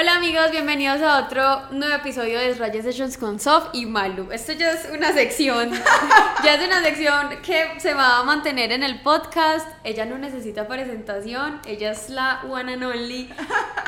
[0.00, 4.30] Hola amigos, bienvenidos a otro nuevo episodio de Rayas Sessions con Sof y Malu.
[4.30, 5.72] Esto ya es una sección,
[6.44, 9.66] ya es una sección que se va a mantener en el podcast.
[9.82, 13.28] Ella no necesita presentación, ella es la one and only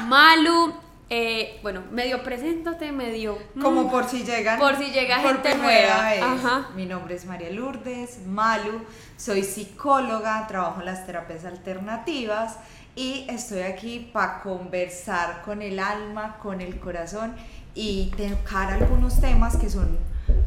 [0.06, 0.74] Malu.
[1.10, 3.38] Eh, bueno, medio preséntate, medio...
[3.60, 4.58] Como por si llegan.
[4.58, 6.10] Por si llega por gente nueva.
[6.22, 6.70] Ajá.
[6.74, 8.84] Mi nombre es María Lourdes Malu,
[9.16, 12.58] soy psicóloga, trabajo en las terapias alternativas
[12.96, 17.34] y estoy aquí para conversar con el alma, con el corazón
[17.74, 19.98] y tocar algunos temas que son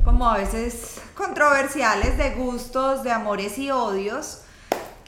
[0.03, 4.41] como a veces controversiales de gustos, de amores y odios,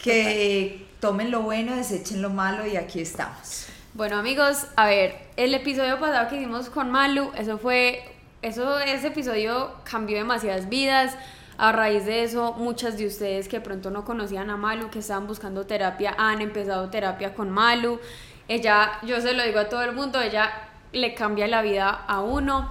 [0.01, 3.67] que tomen lo bueno, desechen lo malo y aquí estamos.
[3.93, 8.03] Bueno amigos, a ver, el episodio pasado que hicimos con Malu, eso fue,
[8.41, 11.15] eso, ese episodio cambió demasiadas vidas.
[11.57, 15.25] A raíz de eso, muchas de ustedes que pronto no conocían a Malu, que estaban
[15.25, 17.99] buscando terapia, han empezado terapia con Malu.
[18.47, 20.51] Ella, yo se lo digo a todo el mundo, ella
[20.91, 22.69] le cambia la vida a uno.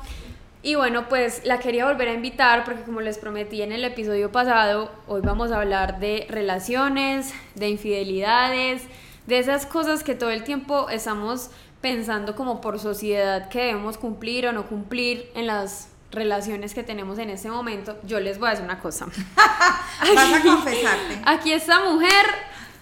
[0.63, 4.33] Y bueno, pues la quería volver a invitar porque como les prometí en el episodio
[4.33, 8.83] pasado, hoy vamos a hablar de relaciones, de infidelidades,
[9.27, 11.51] de esas cosas que todo el tiempo estamos
[11.83, 17.19] pensando como por sociedad que debemos cumplir o no cumplir en las relaciones que tenemos
[17.19, 17.99] en este momento.
[18.05, 19.07] Yo les voy a decir una cosa.
[20.15, 21.21] Vas a confesarte.
[21.25, 22.25] Aquí esta mujer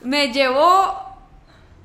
[0.02, 1.12] me llevó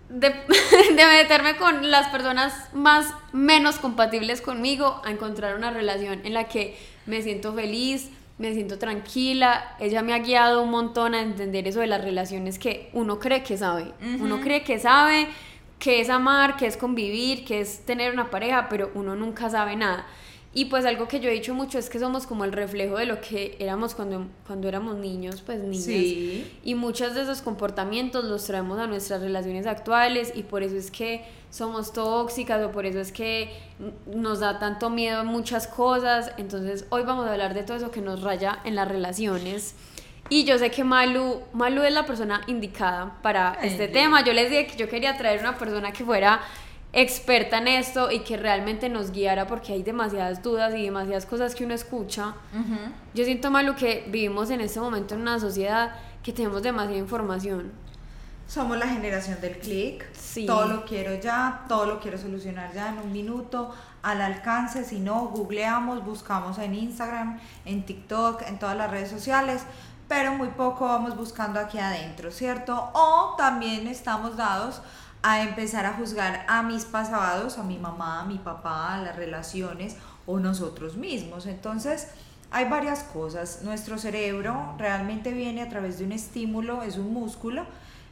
[0.10, 0.30] de,
[0.96, 6.46] de, meterme con las personas más menos compatibles conmigo a encontrar una relación en la
[6.46, 9.76] que me siento feliz, me siento tranquila.
[9.80, 13.44] Ella me ha guiado un montón a entender eso de las relaciones que uno cree
[13.44, 13.84] que sabe.
[13.84, 14.22] Uh -huh.
[14.22, 15.28] Uno cree que sabe
[15.80, 19.76] que es amar, que es convivir, que es tener una pareja, pero uno nunca sabe
[19.76, 20.06] nada.
[20.58, 23.06] Y pues algo que yo he dicho mucho es que somos como el reflejo de
[23.06, 25.84] lo que éramos cuando, cuando éramos niños, pues niños.
[25.84, 26.52] Sí.
[26.64, 30.90] Y muchos de esos comportamientos los traemos a nuestras relaciones actuales y por eso es
[30.90, 33.52] que somos tóxicas o por eso es que
[34.08, 36.32] nos da tanto miedo muchas cosas.
[36.38, 39.76] Entonces hoy vamos a hablar de todo eso que nos raya en las relaciones.
[40.30, 43.94] Y yo sé que Malu, Malu es la persona indicada para Ay, este Dios.
[43.94, 44.24] tema.
[44.24, 46.42] Yo les dije que yo quería traer una persona que fuera
[47.00, 51.54] experta en esto y que realmente nos guiara porque hay demasiadas dudas y demasiadas cosas
[51.54, 52.34] que uno escucha.
[52.54, 52.92] Uh -huh.
[53.14, 55.92] Yo siento malo que vivimos en este momento en una sociedad
[56.24, 57.72] que tenemos demasiada información.
[58.48, 60.06] Somos la generación del clic.
[60.14, 60.48] Sí.
[60.48, 64.84] Todo lo quiero ya, todo lo quiero solucionar ya en un minuto, al alcance.
[64.84, 69.62] Si no, googleamos, buscamos en Instagram, en TikTok, en todas las redes sociales,
[70.08, 72.90] pero muy poco vamos buscando aquí adentro, ¿cierto?
[72.94, 74.82] O también estamos dados
[75.22, 79.16] a empezar a juzgar a mis pasados, a mi mamá, a mi papá, a las
[79.16, 79.96] relaciones
[80.26, 81.46] o nosotros mismos.
[81.48, 82.08] Entonces,
[82.52, 83.62] hay varias cosas.
[83.64, 87.66] Nuestro cerebro realmente viene a través de un estímulo, es un músculo.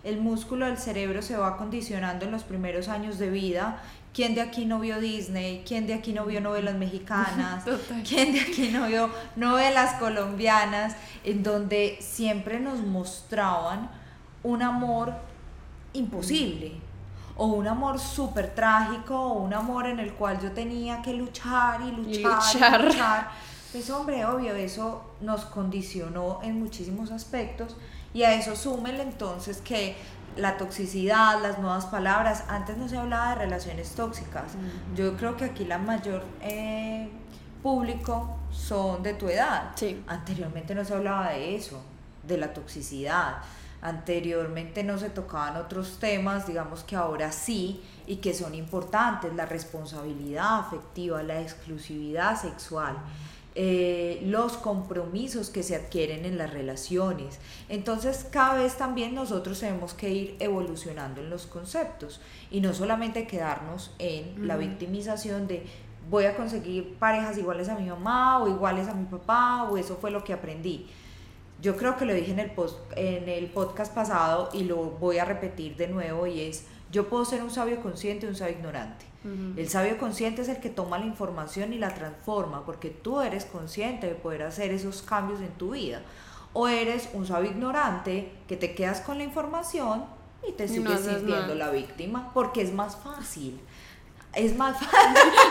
[0.03, 3.81] El músculo del cerebro se va condicionando en los primeros años de vida.
[4.13, 5.63] ¿Quién de aquí no vio Disney?
[5.67, 7.65] ¿Quién de aquí no vio novelas mexicanas?
[7.65, 8.03] Total.
[8.03, 10.95] ¿Quién de aquí no vio novelas colombianas?
[11.23, 13.89] En donde siempre nos mostraban
[14.43, 15.13] un amor
[15.93, 16.84] imposible
[17.37, 21.81] o un amor súper trágico o un amor en el cual yo tenía que luchar
[21.81, 22.83] y luchar y luchar.
[22.85, 23.31] luchar.
[23.71, 27.75] Pues hombre, obvio, eso nos condicionó en muchísimos aspectos
[28.13, 29.97] y a eso súmele entonces que
[30.37, 34.95] la toxicidad, las nuevas palabras, antes no se hablaba de relaciones tóxicas, uh -huh.
[34.95, 37.09] yo creo que aquí la mayor eh,
[37.63, 40.03] público son de tu edad, sí.
[40.07, 41.81] anteriormente no se hablaba de eso,
[42.23, 43.37] de la toxicidad,
[43.81, 49.45] anteriormente no se tocaban otros temas, digamos que ahora sí, y que son importantes, la
[49.45, 52.97] responsabilidad afectiva, la exclusividad sexual,
[53.57, 57.39] eh, los compromisos que se adquieren en las relaciones.
[57.69, 62.19] Entonces cada vez también nosotros tenemos que ir evolucionando en los conceptos
[62.51, 65.65] y no solamente quedarnos en la victimización de
[66.09, 69.97] voy a conseguir parejas iguales a mi mamá o iguales a mi papá o eso
[70.01, 70.87] fue lo que aprendí
[71.65, 75.17] yo creo que lo dije en el, post, en el podcast pasado y lo voy
[75.17, 78.53] a repetir de nuevo y es, yo puedo ser un sabio consciente y un sabio
[78.53, 79.03] ignorante.
[79.23, 79.57] Uh -huh.
[79.57, 83.45] El sabio consciente es el que toma la información y la transforma porque tú eres
[83.45, 86.03] consciente de poder hacer esos cambios en tu vida.
[86.53, 90.05] O eres un sabio ignorante que te quedas con la información
[90.47, 93.59] y te sigues no sintiendo la víctima porque es más fácil.
[94.35, 94.97] Es más fácil.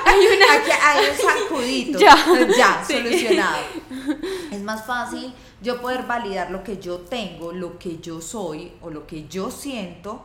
[0.05, 0.55] hay, una...
[0.55, 1.99] Aquí hay un sacudito.
[1.99, 2.17] ya,
[2.57, 2.95] ya sí.
[2.95, 3.65] solucionado.
[4.51, 8.91] Es más fácil yo poder validar lo que yo tengo, lo que yo soy o
[8.91, 10.23] lo que yo siento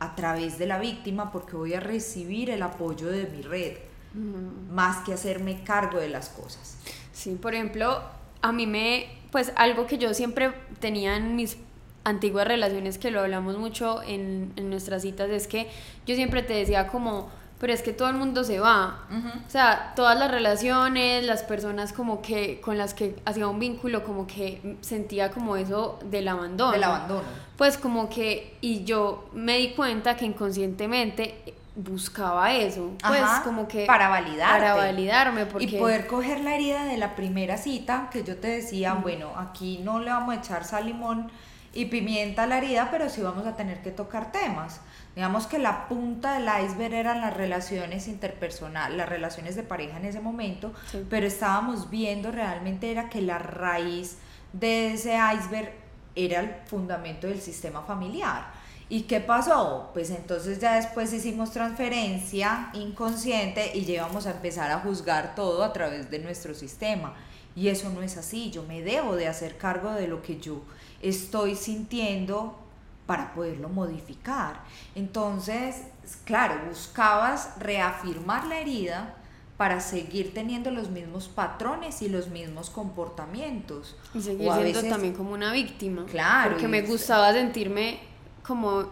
[0.00, 3.76] a través de la víctima porque voy a recibir el apoyo de mi red,
[4.14, 4.72] uh -huh.
[4.72, 6.76] más que hacerme cargo de las cosas.
[7.12, 8.02] Sí, por ejemplo,
[8.42, 11.56] a mí me, pues algo que yo siempre tenía en mis
[12.02, 15.68] antiguas relaciones, que lo hablamos mucho en, en nuestras citas, es que
[16.04, 17.30] yo siempre te decía como,
[17.62, 19.02] pero es que todo el mundo se va.
[19.46, 24.02] O sea, todas las relaciones, las personas como que con las que hacía un vínculo,
[24.02, 26.72] como que sentía como eso del abandono.
[26.72, 27.22] Del abandono.
[27.56, 33.86] Pues como que, y yo me di cuenta que inconscientemente buscaba eso, pues como que
[33.86, 35.66] para validar para validarme porque...
[35.66, 39.78] y poder coger la herida de la primera cita que yo te decía, bueno, aquí
[39.84, 41.30] no le vamos a echar sal, limón
[41.74, 44.80] y pimienta la herida, pero sí vamos a tener que tocar temas.
[45.14, 50.06] Digamos que la punta del iceberg eran las relaciones interpersonales, las relaciones de pareja en
[50.06, 50.72] ese momento,
[51.08, 54.18] pero estábamos viendo realmente era que la raíz
[54.52, 55.72] de ese iceberg
[56.14, 58.62] era el fundamento del sistema familiar.
[58.88, 59.90] ¿Y qué pasó?
[59.94, 65.72] Pues entonces ya después hicimos transferencia inconsciente y llevamos a empezar a juzgar todo a
[65.72, 67.14] través de nuestro sistema.
[67.56, 70.62] Y eso no es así, yo me debo de hacer cargo de lo que yo
[71.02, 72.58] estoy sintiendo
[73.06, 74.62] para poderlo modificar.
[74.94, 75.82] Entonces,
[76.24, 79.16] claro, buscabas reafirmar la herida
[79.56, 83.96] para seguir teniendo los mismos patrones y los mismos comportamientos.
[84.14, 86.06] Y seguir siendo también como una víctima.
[86.06, 86.52] Claro.
[86.52, 88.00] Porque me gustaba sentirme
[88.42, 88.86] como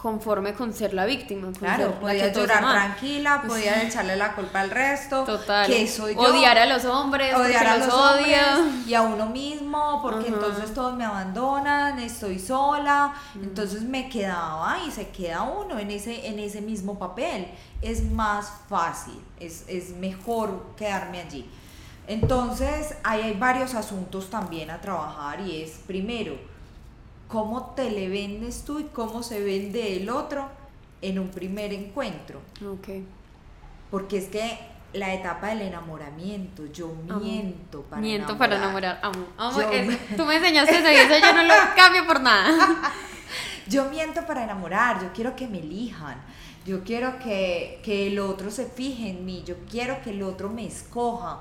[0.00, 1.52] conforme con ser la víctima.
[1.52, 5.24] Claro, podía llorar tranquila, pues podía echarle la culpa al resto.
[5.24, 5.66] Total.
[5.66, 6.20] Que soy yo.
[6.20, 10.96] Odiar a los hombres, odiar a los, hombres y a uno mismo, porque entonces todos
[10.96, 13.12] me abandonan, estoy sola.
[13.34, 17.48] Entonces me quedaba y se queda uno en ese, en ese mismo papel.
[17.82, 21.48] Es más fácil, es, es mejor quedarme allí.
[22.06, 26.36] Entonces, ahí hay varios asuntos también a trabajar y es, primero,
[27.30, 30.48] cómo te le vendes tú y cómo se vende el otro
[31.00, 32.40] en un primer encuentro.
[32.66, 32.88] Ok.
[33.90, 34.58] Porque es que
[34.92, 39.60] la etapa del enamoramiento, yo miento para miento para enamorar, amo, amo
[40.16, 42.92] tú me enseñaste eso y eso yo no lo cambio por nada.
[43.68, 46.20] yo miento para enamorar, yo quiero que me elijan,
[46.66, 50.48] yo quiero que, que el otro se fije en mí, yo quiero que el otro
[50.48, 51.40] me escoja,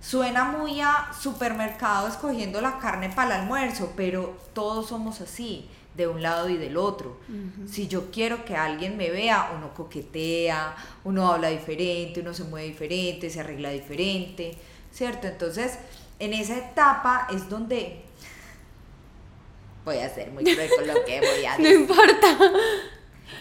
[0.00, 6.06] Suena muy a supermercado escogiendo la carne para el almuerzo, pero todos somos así, de
[6.06, 7.18] un lado y del otro.
[7.66, 12.68] Si yo quiero que alguien me vea, uno coquetea, uno habla diferente, uno se mueve
[12.68, 14.56] diferente, se arregla diferente,
[14.92, 15.26] ¿cierto?
[15.26, 15.76] Entonces,
[16.20, 18.04] en esa etapa es donde
[19.84, 21.74] voy a ser muy cruel con lo que voy a decir.
[21.74, 22.38] No importa.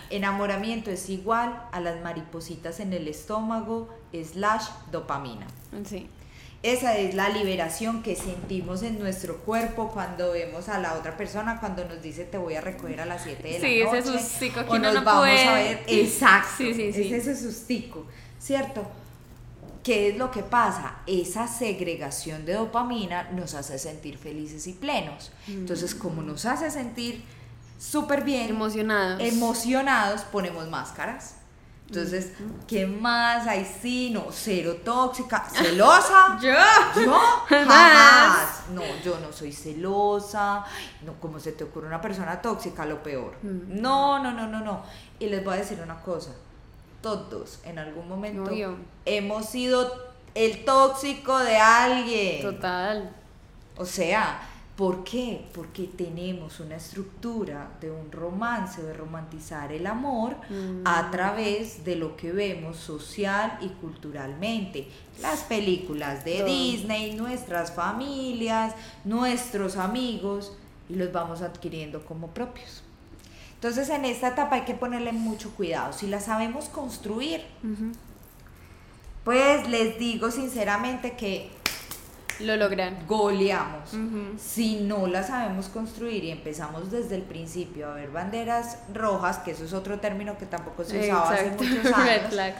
[0.10, 5.46] Enamoramiento es igual a las maripositas en el estómago slash dopamina.
[5.86, 6.10] Sí.
[6.64, 11.60] Esa es la liberación que sentimos en nuestro cuerpo cuando vemos a la otra persona,
[11.60, 13.68] cuando nos dice te voy a recoger a las 7 de la noche.
[13.68, 15.84] Sí, ese sustico que o nos vamos a ver.
[15.88, 16.56] Exacto.
[16.58, 17.14] Sí, sí, sí.
[17.14, 18.06] Es ese sustico,
[18.40, 18.88] ¿cierto?
[19.84, 20.96] ¿Qué es lo que pasa?
[21.06, 25.32] Esa segregación de dopamina nos hace sentir felices y plenos.
[25.48, 26.00] Entonces, mm.
[26.00, 27.24] como nos hace sentir
[27.80, 29.22] súper bien, emocionados.
[29.22, 31.36] emocionados, ponemos máscaras
[31.88, 32.34] entonces,
[32.68, 33.66] ¿qué más hay?
[33.82, 36.38] Sí, no, cero tóxica, celosa.
[36.42, 36.52] ¿Yo?
[37.02, 37.18] ¿Yo?
[37.48, 38.64] Jamás.
[38.74, 40.66] No, yo no soy celosa.
[41.06, 43.38] No, como se te ocurre una persona tóxica, lo peor.
[43.42, 44.84] No, no, no, no, no.
[45.18, 46.32] Y les voy a decir una cosa.
[47.02, 48.52] Todos en algún momento
[49.06, 52.42] hemos sido el tóxico de alguien.
[52.42, 53.16] Total.
[53.78, 54.42] O sea,
[54.78, 55.44] ¿Por qué?
[55.56, 60.36] Porque tenemos una estructura de un romance, de romantizar el amor
[60.86, 61.12] a mm.
[61.12, 64.88] través de lo que vemos social y culturalmente.
[65.20, 70.56] Las películas de Disney, nuestras familias, nuestros amigos,
[70.90, 72.84] y los vamos adquiriendo como propios.
[73.56, 75.92] Entonces en esta etapa hay que ponerle mucho cuidado.
[75.92, 77.42] Si la sabemos construir,
[79.24, 81.50] pues les digo sinceramente que
[82.40, 83.06] lo logran.
[83.08, 83.92] Goleamos.
[84.40, 89.52] Si no la sabemos construir y empezamos desde el principio a ver banderas rojas, que
[89.52, 92.56] eso es otro término que tampoco se usaba hace muchos años.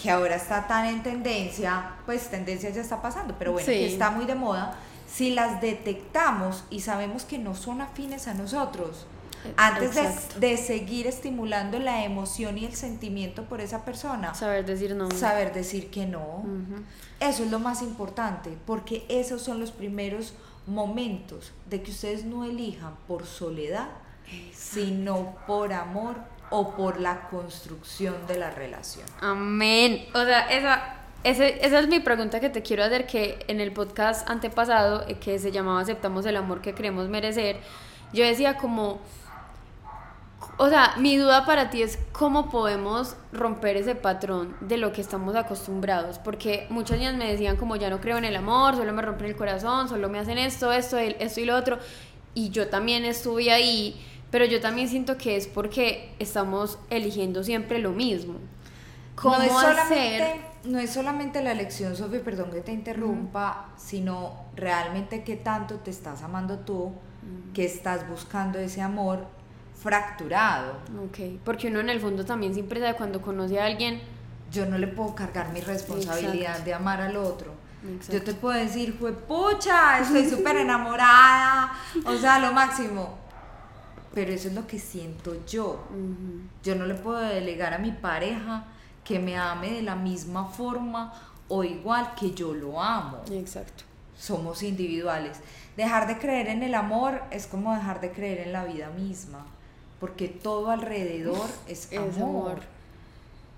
[0.00, 4.10] Que ahora está tan en tendencia, pues tendencia ya está pasando, pero bueno, que está
[4.10, 4.78] muy de moda.
[5.08, 9.06] Si las detectamos y sabemos que no son afines a nosotros,
[9.56, 9.94] antes
[10.38, 14.34] de, seguir estimulando la emoción y el sentimiento por esa persona.
[14.34, 15.10] Saber decir no.
[15.10, 16.44] Saber decir que no.
[17.20, 20.34] Eso es lo más importante, porque esos son los primeros
[20.66, 23.88] momentos de que ustedes no elijan por soledad,
[24.52, 26.16] sino por amor
[26.50, 29.06] o por la construcción de la relación.
[29.20, 30.06] Amén.
[30.14, 34.28] O sea, esa, esa es mi pregunta que te quiero hacer, que en el podcast
[34.28, 37.60] antepasado, eh, que se llamaba Aceptamos el amor que queremos merecer,
[38.12, 39.00] yo decía como
[40.58, 45.00] o sea, mi duda para ti es cómo podemos romper ese patrón de lo que
[45.00, 48.92] estamos acostumbrados, porque muchas niñas me decían como ya no creo en el amor, solo
[48.92, 51.78] me rompen el corazón, solo me hacen esto, esto, esto y lo otro,
[52.34, 57.78] y yo también estuve ahí, pero yo también siento que es porque estamos eligiendo siempre
[57.78, 58.34] lo mismo.
[59.14, 60.48] ¿Cómo no es hacer?
[60.64, 65.90] no es solamente la elección, Sofía, perdón que te interrumpa, sino realmente qué tanto te
[65.90, 66.92] estás amando tú,
[67.54, 69.37] que estás buscando ese amor
[69.80, 70.72] fracturado.
[71.04, 74.00] Ok, porque uno en el fondo también siempre sabe cuando conoce a alguien.
[74.50, 76.64] Yo no le puedo cargar mi responsabilidad Exacto.
[76.64, 77.52] de amar al otro.
[77.82, 78.12] Exacto.
[78.12, 81.72] Yo te puedo decir, fue pucha, estoy súper enamorada,
[82.04, 83.18] o sea, lo máximo.
[84.14, 85.84] Pero eso es lo que siento yo.
[86.64, 88.64] Yo no le puedo delegar a mi pareja
[89.04, 91.12] que me ame de la misma forma
[91.48, 93.22] o igual que yo lo amo.
[93.30, 93.84] Exacto.
[94.16, 95.38] Somos individuales.
[95.76, 99.46] Dejar de creer en el amor es como dejar de creer en la vida misma,
[100.00, 102.50] porque todo alrededor es es amor.
[102.52, 102.58] amor.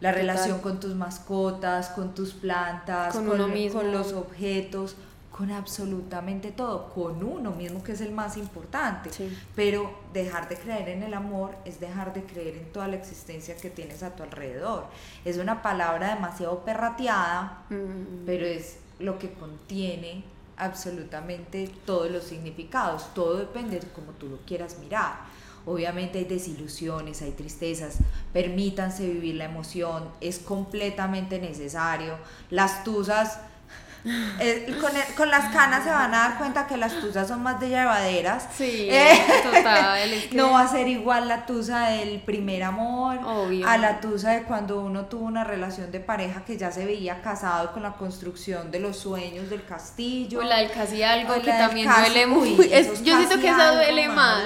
[0.01, 0.15] La Total.
[0.27, 3.81] relación con tus mascotas, con tus plantas, Con con, uno mismo.
[3.81, 4.97] con los objetos,
[5.31, 9.11] con absolutamente todo, con uno mismo que es el más importante.
[9.13, 9.35] Sí.
[9.55, 13.57] Pero dejar de creer en el amor es dejar de creer en toda la existencia
[13.57, 14.87] que tienes a tu alrededor.
[15.27, 18.25] Es una palabra demasiado perrateada, Mm.
[18.27, 20.25] pero es lo que contiene
[20.57, 23.13] absolutamente todos los significados.
[23.15, 25.15] Todo depende de cómo tú lo quieras mirar.
[25.67, 27.99] Obviamente hay desilusiones, hay tristezas,
[28.33, 32.17] permítanse vivir la emoción, es completamente necesario.
[32.51, 33.39] Las tusas,
[34.41, 37.43] eh, con, el- con las canas se van a dar cuenta que las tusas son
[37.43, 38.47] más de llevaderas.
[38.57, 39.99] Sí, Eh, total.
[40.13, 43.69] es que- No va a ser igual la tusa del primer amor Obvio.
[43.69, 47.21] a la tusa de cuando uno tuvo una relación de pareja que ya se veía
[47.23, 50.41] casado con la construcción de los sueños del castillo.
[50.41, 52.69] O la del casi algo que también casi- duele muy.
[52.73, 54.43] es- yo siento que esa algo, duele más.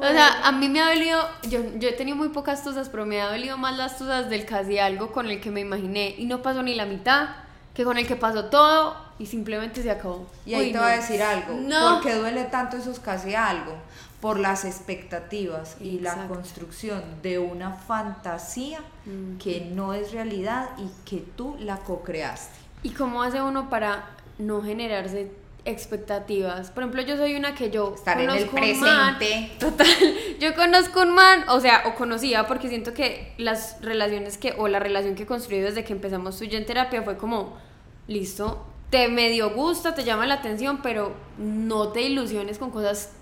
[0.00, 1.28] O sea, a mí me ha dolido.
[1.48, 4.44] Yo, yo he tenido muy pocas tusas, pero me ha dolido más las tusas del
[4.46, 6.14] casi algo con el que me imaginé.
[6.18, 7.28] Y no pasó ni la mitad
[7.74, 10.26] que con el que pasó todo y simplemente se acabó.
[10.44, 10.82] Y ahí Uy, te no.
[10.84, 11.54] voy a decir algo.
[11.60, 11.94] No.
[11.94, 13.74] ¿Por qué duele tanto esos casi algo?
[14.20, 19.38] Por las expectativas y la construcción de una fantasía Mm.
[19.38, 22.54] que no es realidad y que tú la co-creaste.
[22.84, 25.32] ¿Y cómo hace uno para no generarse
[25.64, 26.70] expectativas?
[26.70, 29.50] Por ejemplo, yo soy una que yo Estar en el conozco un man- presente.
[29.58, 29.86] Total,
[30.40, 34.68] yo conozco un man, o sea, o conocía, porque siento que las relaciones que, o
[34.68, 37.56] la relación que construí desde que empezamos yo en terapia fue como,
[38.08, 43.12] listo, te medio gusta, te llama la atención, pero no te ilusiones con cosas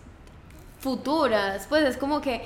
[0.80, 1.66] futuras.
[1.68, 2.42] Pues es como que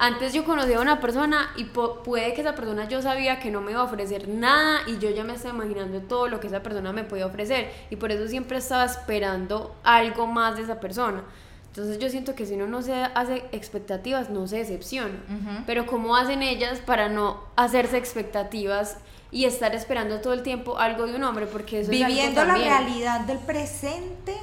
[0.00, 3.60] antes yo conocía a una persona y puede que esa persona yo sabía que no
[3.60, 6.62] me iba a ofrecer nada y yo ya me estaba imaginando todo lo que esa
[6.62, 11.24] persona me podía ofrecer y por eso siempre estaba esperando algo más de esa persona.
[11.66, 15.18] Entonces yo siento que si uno no se hace expectativas no se decepciona.
[15.28, 15.64] Ujú.
[15.66, 18.98] Pero ¿cómo hacen ellas para no hacerse expectativas
[19.32, 21.46] y estar esperando todo el tiempo algo de un hombre?
[21.46, 22.68] Porque eso viviendo es la algo también.
[22.68, 24.36] realidad del presente,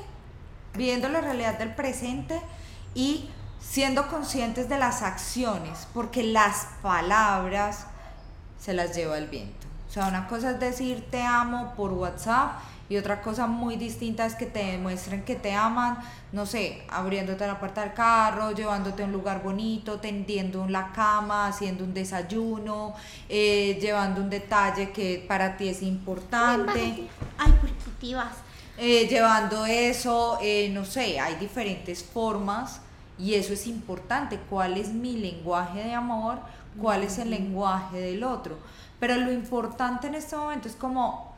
[0.75, 2.41] viviendo la realidad del presente
[2.93, 3.29] y
[3.69, 7.87] siendo conscientes de las acciones, porque las palabras
[8.59, 9.67] se las lleva el viento.
[9.89, 14.25] O sea, una cosa es decir te amo por WhatsApp y otra cosa muy distinta
[14.25, 15.97] es que te demuestren que te aman,
[16.31, 20.91] no sé, abriéndote la puerta del carro, llevándote a un lugar bonito, tendiendo en la
[20.91, 22.93] cama, haciendo un desayuno,
[23.27, 27.07] eh, llevando un detalle que para ti es importante.
[27.37, 28.35] Ay, ¿por qué te vas?
[28.77, 32.81] Eh, llevando eso, eh, no sé, hay diferentes formas
[33.17, 34.39] y eso es importante.
[34.49, 36.39] ¿Cuál es mi lenguaje de amor?
[36.81, 38.57] ¿Cuál es el lenguaje del otro?
[38.99, 41.35] Pero lo importante en este momento es como,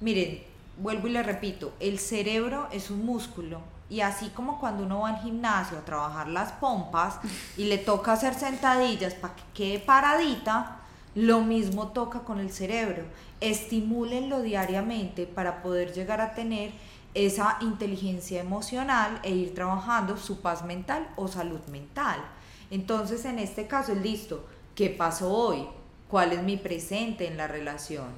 [0.00, 0.42] miren,
[0.78, 5.10] vuelvo y le repito, el cerebro es un músculo y así como cuando uno va
[5.10, 7.18] al gimnasio a trabajar las pompas
[7.56, 10.78] y le toca hacer sentadillas para que quede paradita,
[11.14, 13.04] lo mismo toca con el cerebro.
[13.40, 16.72] Estimúlenlo diariamente para poder llegar a tener
[17.16, 22.22] esa inteligencia emocional e ir trabajando su paz mental o salud mental.
[22.70, 24.44] Entonces, en este caso es listo.
[24.74, 25.66] ¿Qué pasó hoy?
[26.10, 28.08] ¿Cuál es mi presente en la relación?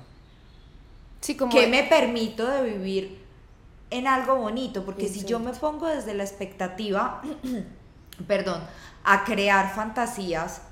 [1.21, 3.25] Sí, como ¿Qué me permito de vivir
[3.91, 4.85] en algo bonito?
[4.85, 7.23] Porque si yo me pongo desde la expectativa,
[8.27, 8.61] perdón,
[9.05, 10.63] a crear fantasías,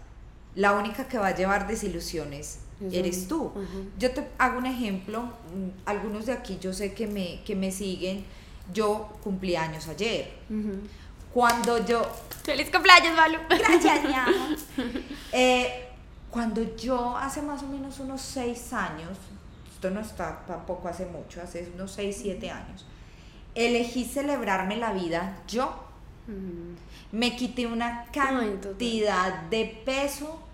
[0.57, 3.53] la única que va a llevar desilusiones Es eres tú.
[3.99, 7.71] Yo te hago un ejemplo, mm, algunos de aquí yo sé que me, que me
[7.71, 8.25] siguen,
[8.73, 10.33] yo cumplí años ayer.
[11.33, 12.03] Cuando yo,
[12.45, 13.39] ¡Feliz cumpleaños, Malu!
[13.49, 14.57] Gracias, mi amor.
[15.33, 15.89] eh,
[16.31, 19.19] cuando yo hace más o menos unos seis años,
[19.73, 22.87] esto no está tampoco hace mucho, hace unos seis, siete años,
[23.55, 25.83] elegí celebrarme la vida yo.
[27.13, 30.46] Me quité una cantidad de peso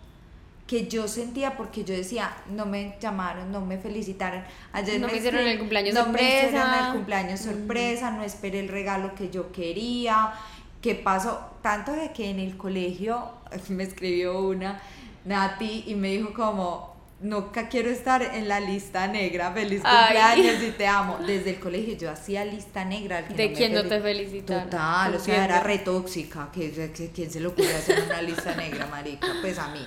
[0.73, 4.43] que yo sentía porque yo decía, no me llamaron, no me felicitaron.
[4.73, 6.87] Ayer No me hicieron el cumpleaños no me hicieron sorpresa.
[6.87, 10.33] el cumpleaños sorpresa, no esperé el regalo que yo quería.
[10.81, 11.39] ¿Qué pasó?
[11.61, 13.33] Tanto de que en el colegio
[13.69, 14.81] me escribió una
[15.27, 20.07] Nati y me dijo como, nunca quiero estar en la lista negra, feliz Ay.
[20.07, 21.19] cumpleaños y te amo.
[21.27, 23.29] Desde el colegio yo hacía lista negra.
[23.29, 24.65] que De me quien no te felicitara.
[24.65, 28.55] Total, o sea, era re tóxica, que, que- ¿quién se le ocurre hacer una lista
[28.57, 29.27] negra, marica?
[29.43, 29.85] Pues a mí.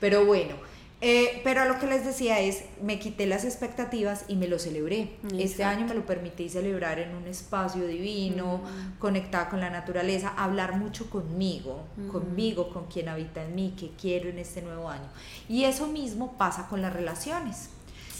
[0.00, 0.54] Pero bueno,
[1.02, 5.10] eh, pero lo que les decía es, me quité las expectativas y me lo celebré.
[5.38, 8.62] Este año me lo permití celebrar en un espacio divino,
[8.98, 14.30] conectada con la naturaleza, hablar mucho conmigo, conmigo, con quien habita en mí, que quiero
[14.30, 15.08] en este nuevo año.
[15.48, 17.70] Y eso mismo pasa con las relaciones.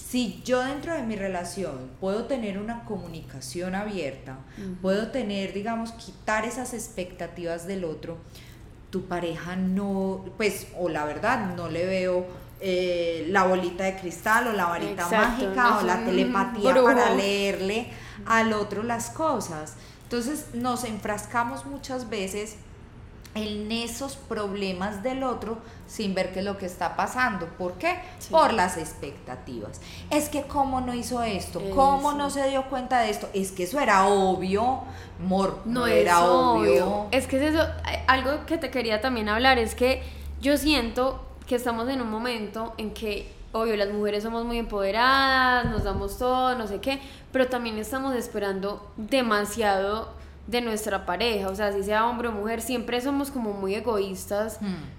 [0.06, 4.38] Si yo dentro de mi relación puedo tener una comunicación abierta,
[4.82, 8.18] puedo tener, digamos, quitar esas expectativas del otro,
[8.90, 12.26] tu pareja no, pues, o la verdad, no le veo
[12.60, 16.86] eh, la bolita de cristal o la varita Exacto, mágica no o la telepatía brujo.
[16.86, 17.90] para leerle
[18.26, 19.74] al otro las cosas.
[20.04, 22.56] Entonces nos enfrascamos muchas veces
[23.36, 27.46] en esos problemas del otro sin ver qué es lo que está pasando.
[27.58, 27.98] ¿Por qué?
[28.18, 28.30] Sí.
[28.30, 29.80] Por las expectativas.
[30.10, 32.18] Es que cómo no hizo esto, cómo Eso.
[32.18, 34.80] no se dio cuenta de esto, es que eso era obvio,
[35.20, 36.86] amor, no, No, era obvio.
[36.86, 37.06] obvio.
[37.12, 37.64] Es que es eso,
[38.08, 40.02] algo que te quería también hablar es que
[40.40, 45.66] yo siento que estamos en un momento en que, obvio, las mujeres somos muy empoderadas,
[45.66, 47.00] nos damos todo, no sé qué,
[47.32, 50.15] pero también estamos esperando demasiado
[50.46, 54.58] de nuestra pareja, o sea, si sea hombre o mujer, siempre somos como muy egoístas.
[54.60, 54.96] Hmm.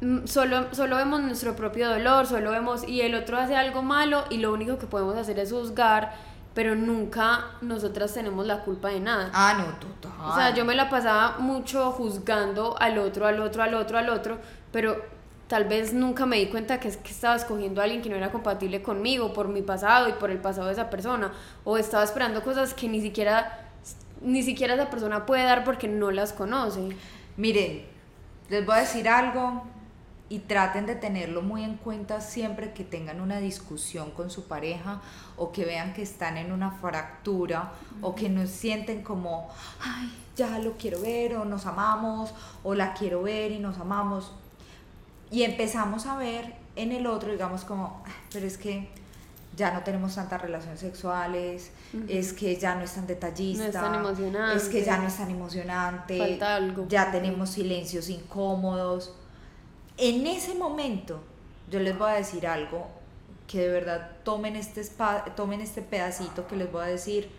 [0.00, 4.24] Mm, Solo, solo vemos nuestro propio dolor, solo vemos y el otro hace algo malo
[4.30, 6.12] y lo único que podemos hacer es juzgar,
[6.54, 9.30] pero nunca nosotras tenemos la culpa de nada.
[9.32, 10.30] Ah, no, total.
[10.30, 14.10] O sea, yo me la pasaba mucho juzgando al otro, al otro, al otro, al
[14.10, 14.38] otro,
[14.70, 15.02] pero
[15.48, 18.16] tal vez nunca me di cuenta que es que estaba escogiendo a alguien que no
[18.16, 21.32] era compatible conmigo por mi pasado y por el pasado de esa persona,
[21.64, 23.65] o estaba esperando cosas que ni siquiera
[24.26, 26.88] ni siquiera esa persona puede dar porque no las conoce.
[27.36, 27.84] Miren,
[28.50, 29.62] les voy a decir algo
[30.28, 35.00] y traten de tenerlo muy en cuenta siempre que tengan una discusión con su pareja
[35.36, 39.48] o que vean que están en una fractura o que no sienten como,
[39.80, 42.34] ay, ya lo quiero ver o nos amamos
[42.64, 44.32] o la quiero ver y nos amamos.
[45.30, 48.88] Y empezamos a ver en el otro, digamos como, "Ah, pero es que
[49.56, 51.70] ya no tenemos tantas relaciones sexuales,
[52.08, 54.56] es que ya no es tan detallista, No es tan emocionante.
[54.56, 56.86] es que ya no es tan emocionante, Falta algo.
[56.88, 59.14] ya tenemos silencios incómodos.
[59.96, 61.20] En ese momento,
[61.70, 62.86] yo les voy a decir algo
[63.46, 67.30] que de verdad tomen este, spa- tomen este pedacito que les voy a decir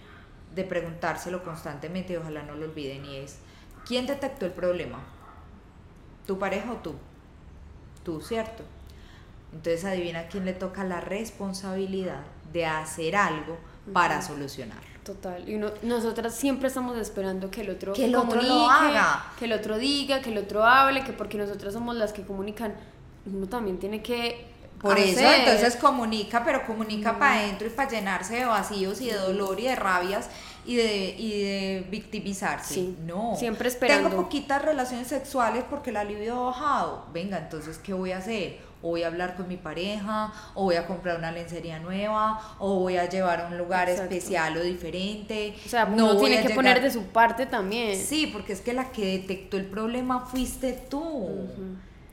[0.56, 3.38] de preguntárselo constantemente y ojalá no lo olviden y es,
[3.86, 5.00] ¿quién detectó el problema?
[6.26, 6.96] ¿Tu pareja o tú?
[8.04, 8.64] Tú, ¿cierto?
[9.58, 12.22] Entonces adivina quién le toca la responsabilidad
[12.54, 13.58] de hacer algo
[13.94, 14.88] para solucionarlo.
[15.04, 15.48] Total.
[15.48, 19.32] Y uno- nosotras siempre estamos esperando que el otro Que el otro lo haga.
[19.40, 22.74] que el otro diga, que el otro hable, que porque nosotras somos las que comunican,
[23.26, 24.46] uno también tiene que
[24.82, 29.16] Por eso, entonces comunica, pero comunica para adentro y para llenarse de vacíos y de
[29.16, 30.30] dolor y de rabias
[30.66, 32.74] y de, y de victimizarse.
[32.76, 33.36] Sí, no.
[33.38, 34.10] siempre esperando.
[34.10, 37.06] Tengo poquitas relaciones sexuales porque la libido ha bajado.
[37.14, 38.60] Venga, entonces, ¿qué voy a hacer?
[38.82, 42.80] O voy a hablar con mi pareja, o voy a comprar una lencería nueva, o
[42.80, 44.14] voy a llevar a un lugar Exacto.
[44.14, 45.56] especial o diferente.
[45.66, 47.96] o sea, No uno tiene que llegar- poner de su parte también.
[48.00, 51.48] Sí, porque es que la que detectó el problema fuiste tú.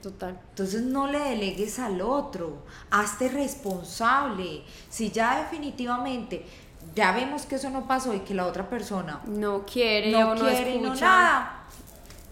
[0.02, 0.38] Total.
[0.50, 2.58] Entonces no le delegues al otro,
[2.90, 4.62] hazte responsable.
[4.90, 6.44] Si ya definitivamente
[6.94, 10.34] ya vemos que eso no pasó y que la otra persona No quiere no o
[10.34, 11.04] no quiere no escucha.
[11.06, 11.64] nada,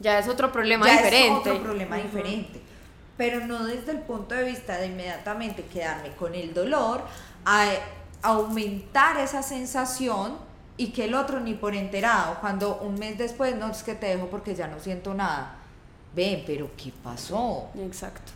[0.00, 1.28] Ya es otro problema ya diferente.
[1.50, 2.60] es otro problema diferente.
[3.16, 7.02] Pero no desde el punto de vista de inmediatamente quedarme con el dolor,
[7.44, 7.66] a
[8.22, 10.36] aumentar esa sensación
[10.76, 14.06] y que el otro ni por enterado, cuando un mes después no es que te
[14.06, 15.56] dejo porque ya no siento nada.
[16.14, 17.68] Ven, pero ¿qué pasó?
[17.78, 18.32] Exacto.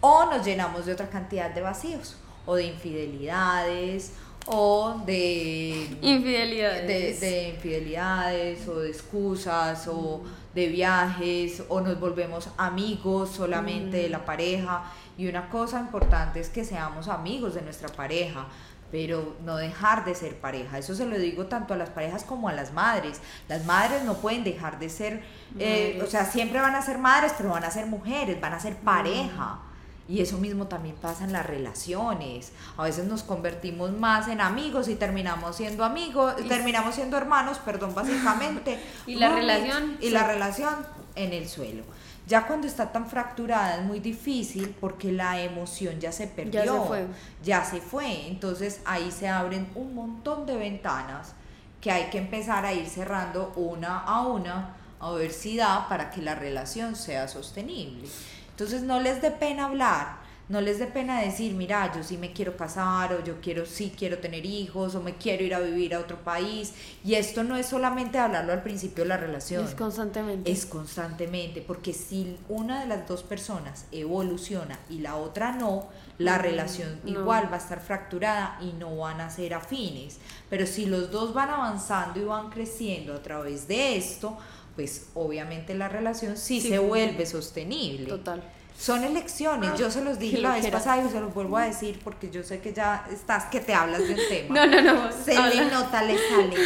[0.00, 4.12] o nos llenamos de otra cantidad de vacíos o de infidelidades
[4.46, 7.20] o de Infidelidades.
[7.20, 10.22] de, de infidelidades o de excusas o
[10.54, 14.84] de viajes o nos volvemos amigos solamente de la pareja
[15.16, 18.46] y una cosa importante es que seamos amigos de nuestra pareja
[18.94, 20.78] pero no dejar de ser pareja.
[20.78, 23.20] Eso se lo digo tanto a las parejas como a las madres.
[23.48, 25.24] Las madres no pueden dejar de ser,
[25.58, 28.60] eh, o sea, siempre van a ser madres, pero van a ser mujeres, van a
[28.60, 29.58] ser pareja.
[30.06, 32.52] Y eso mismo también pasa en las relaciones.
[32.76, 37.58] A veces nos convertimos más en amigos y terminamos siendo amigos, Y- terminamos siendo hermanos,
[37.58, 38.78] perdón, básicamente.
[39.06, 40.74] Y la relación Y la relación
[41.14, 41.84] en el suelo.
[42.26, 46.64] Ya cuando está tan fracturada es muy difícil porque la emoción ya se perdió.
[46.64, 47.06] Ya se fue.
[47.42, 48.28] Ya se fue.
[48.28, 51.34] Entonces ahí se abren un montón de ventanas
[51.80, 56.10] que hay que empezar a ir cerrando una a una a ver si da para
[56.10, 58.08] que la relación sea sostenible.
[58.54, 62.32] Entonces no les dé pena hablar No les dé pena decir, mira, yo sí me
[62.32, 65.94] quiero casar o yo quiero sí quiero tener hijos o me quiero ir a vivir
[65.94, 66.74] a otro país.
[67.02, 69.64] Y esto no es solamente hablarlo al principio de la relación.
[69.64, 70.52] Es constantemente.
[70.52, 75.88] Es constantemente, porque si una de las dos personas evoluciona y la otra no,
[76.18, 77.10] la relación no.
[77.10, 80.18] igual va a estar fracturada y no van a ser afines.
[80.50, 84.36] Pero si los dos van avanzando y van creciendo a través de esto,
[84.76, 88.06] pues obviamente la relación sí, Sí, se vuelve sostenible.
[88.08, 88.42] Total.
[88.76, 92.00] Son elecciones, yo se los dije la vez pasada y se los vuelvo a decir
[92.02, 94.66] porque yo sé que ya estás que te hablas de un tema.
[94.66, 95.12] No, no, no.
[95.12, 96.56] Se le nota, le sale.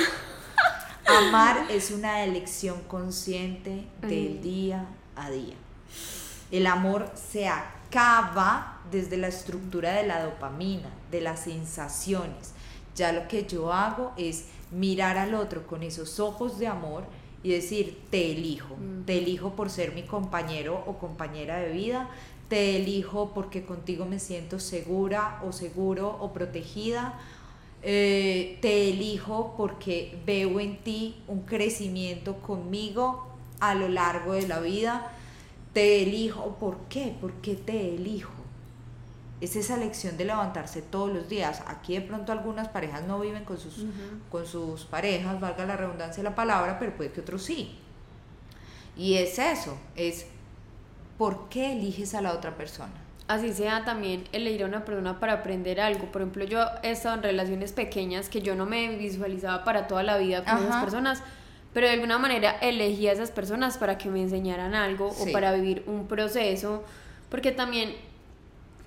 [1.07, 4.43] Amar es una elección consciente del Mm.
[4.43, 5.55] día a día.
[6.51, 12.53] El amor se acaba desde la estructura de la dopamina, de las sensaciones.
[12.95, 17.05] Ya lo que yo hago es mirar al otro con esos ojos de amor
[17.43, 19.05] y decir, te elijo, Mm.
[19.05, 22.09] te elijo por ser mi compañero o compañera de vida,
[22.49, 27.15] te elijo porque contigo me siento segura o seguro o protegida,
[27.83, 33.29] eh, te elijo porque veo en ti un crecimiento conmigo
[33.61, 35.13] a lo largo de la vida,
[35.73, 37.15] te elijo, ¿por qué?
[37.21, 38.33] ¿Por qué te elijo?
[39.41, 41.63] Es esa lección de levantarse todos los días.
[41.69, 43.85] Aquí de pronto algunas parejas no viven con sus,
[44.31, 47.79] con sus parejas, valga la redundancia de la palabra, pero puede que otros sí.
[48.97, 50.27] Y es eso, es
[51.17, 52.93] ¿por qué eliges a la otra persona?
[53.29, 56.11] Así sea también elegir a una persona para aprender algo.
[56.11, 60.03] Por ejemplo, yo he estado en relaciones pequeñas que yo no me visualizaba para toda
[60.03, 61.23] la vida con esas personas,
[61.75, 65.29] pero de alguna manera elegí a esas personas para que me enseñaran algo Sí.
[65.29, 66.83] o para vivir un proceso,
[67.29, 67.95] porque también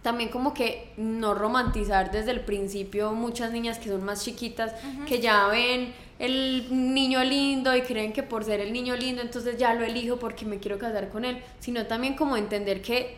[0.02, 4.74] también como que no romantizar desde el principio muchas niñas que son más chiquitas
[5.08, 9.58] que ya ven el niño lindo y creen que por ser el niño lindo entonces
[9.58, 13.18] ya lo elijo porque me quiero casar con él, sino también como entender que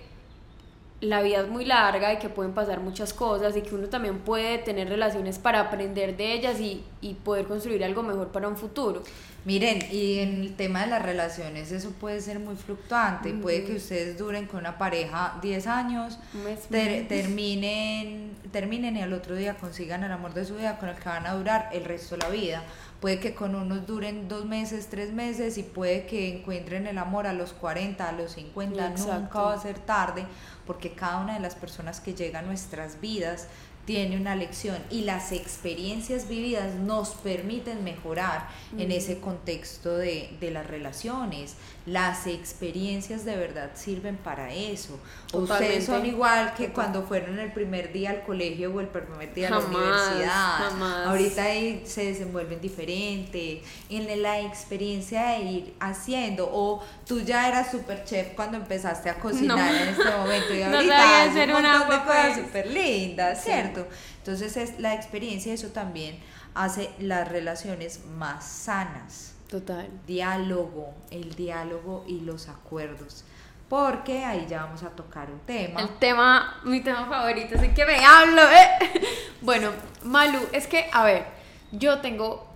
[0.99, 4.19] la vida es muy larga y que pueden pasar muchas cosas y que uno también
[4.19, 8.55] puede tener relaciones para aprender de ellas y, y poder construir algo mejor para un
[8.55, 9.03] futuro.
[9.45, 13.33] Miren, y en el tema de las relaciones eso puede ser muy fluctuante.
[13.33, 16.17] Puede que ustedes duren con una pareja 10 años,
[16.69, 20.95] ter- terminen, terminen y al otro día consigan el amor de su vida con el
[20.95, 22.63] que van a durar el resto de la vida.
[23.01, 27.27] Puede que con unos duren dos meses, tres meses y puede que encuentren el amor
[27.27, 28.91] a los 40, a los 50.
[28.91, 29.19] Exacto.
[29.19, 30.25] Nunca va a ser tarde
[30.65, 33.49] porque cada una de las personas que llega a nuestras vidas
[33.85, 38.97] tiene una lección y las experiencias vividas nos permiten mejorar en Ujú.
[38.97, 41.55] ese contexto de, de las relaciones.
[41.85, 44.97] Las experiencias de verdad sirven para eso.
[45.33, 46.07] Ustedes son Totalmente.
[46.07, 46.73] igual que Total.
[46.73, 50.57] cuando fueron el primer día al colegio o el primer día a la universidad.
[50.69, 51.07] jamás.
[51.07, 53.61] Ahorita ahí se desenvuelven diferente.
[53.89, 56.49] En la experiencia de ir haciendo.
[56.53, 59.77] O tú ya eras super chef cuando empezaste a cocinar No.
[59.77, 60.53] en este momento.
[60.53, 63.51] Y No ahorita hacer un una de cosas súper lindas, Sí.
[63.51, 63.85] ¿cierto?
[64.19, 66.17] Entonces es la experiencia, eso también
[66.55, 69.32] hace las relaciones más sanas.
[69.53, 69.87] Total.
[70.07, 73.23] Diálogo, el diálogo y los acuerdos.
[73.69, 75.79] Porque ahí ya vamos a tocar un tema.
[75.79, 78.89] El tema, mi tema favorito, así que me hablo, ¿eh?
[79.41, 79.69] Bueno,
[80.03, 81.25] Malu, es que, a ver,
[81.71, 82.47] yo tengo,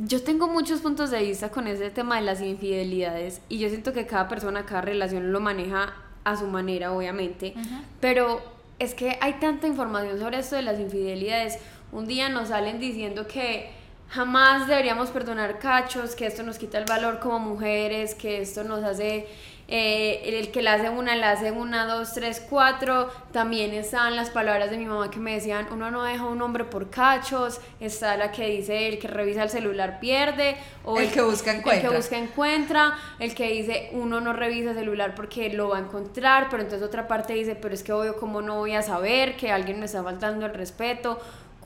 [0.00, 3.92] yo tengo muchos puntos de vista con ese tema de las infidelidades y yo siento
[3.92, 7.54] que cada persona, cada relación lo maneja a su manera, obviamente,
[8.00, 8.42] pero
[8.80, 11.58] es que hay tanta información sobre esto de las infidelidades.
[11.92, 13.78] Un día nos salen diciendo que
[14.10, 18.82] jamás deberíamos perdonar cachos, que esto nos quita el valor como mujeres, que esto nos
[18.82, 19.28] hace,
[19.68, 23.08] eh, el que la hace una, la hace una, dos, tres, cuatro.
[23.30, 26.42] También están las palabras de mi mamá que me decían, uno no deja a un
[26.42, 27.60] hombre por cachos.
[27.78, 30.56] Está la que dice, el que revisa el celular pierde.
[30.84, 31.88] O El que busca, El encuentra.
[31.88, 32.98] que busca encuentra.
[33.20, 36.48] El que dice, uno no revisa celular porque lo va a encontrar.
[36.50, 39.52] Pero entonces otra parte dice, pero es que obvio, ¿cómo no voy a saber que
[39.52, 41.20] alguien me está faltando el respeto?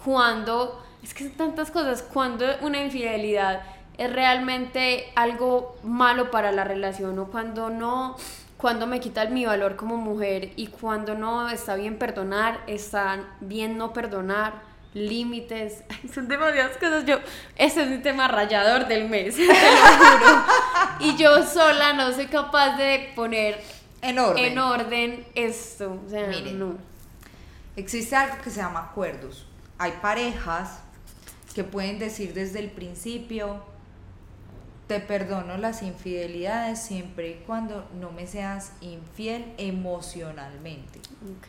[0.05, 3.61] Cuando, es que son tantas cosas, cuando una infidelidad
[3.99, 8.17] es realmente algo malo para la relación o cuando no,
[8.57, 13.77] cuando me quita mi valor como mujer y cuando no está bien perdonar, está bien
[13.77, 14.55] no perdonar,
[14.95, 17.05] límites, son demasiadas cosas.
[17.05, 17.19] Yo,
[17.57, 20.45] ese es mi tema rayador del mes, te lo juro.
[21.01, 23.61] Y yo sola no soy capaz de poner
[24.01, 24.45] En orden.
[24.45, 26.59] en orden esto, o sea, Miren.
[26.59, 26.79] no.
[27.77, 29.47] Existe algo que se llama acuerdos.
[29.79, 30.79] Hay parejas
[31.55, 33.63] que pueden decir desde el principio,
[34.89, 41.49] te perdono las infidelidades siempre y cuando no me seas infiel emocionalmente, Ok,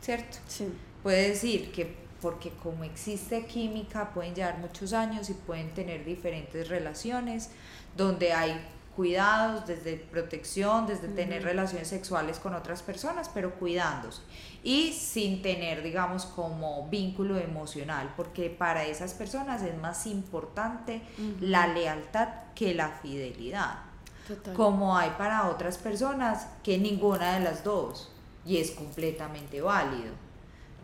[0.00, 0.38] ¿cierto?
[0.48, 0.66] sí.
[1.02, 6.68] Puede decir que porque como existe química pueden llevar muchos años y pueden tener diferentes
[6.68, 7.50] relaciones
[7.96, 8.60] donde hay
[8.96, 14.22] cuidados, desde protección, desde tener relaciones sexuales con otras personas, pero cuidándose
[14.64, 21.02] y sin tener, digamos, como vínculo emocional, porque para esas personas es más importante
[21.40, 23.78] la lealtad que la fidelidad,
[24.26, 24.54] Total.
[24.54, 28.10] como hay para otras personas que ninguna de las dos,
[28.44, 30.14] y es completamente válido.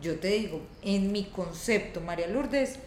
[0.01, 2.79] Yo te digo, en mi concepto, María Lourdes,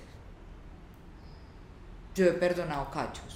[2.14, 3.35] yo he perdonado cachos.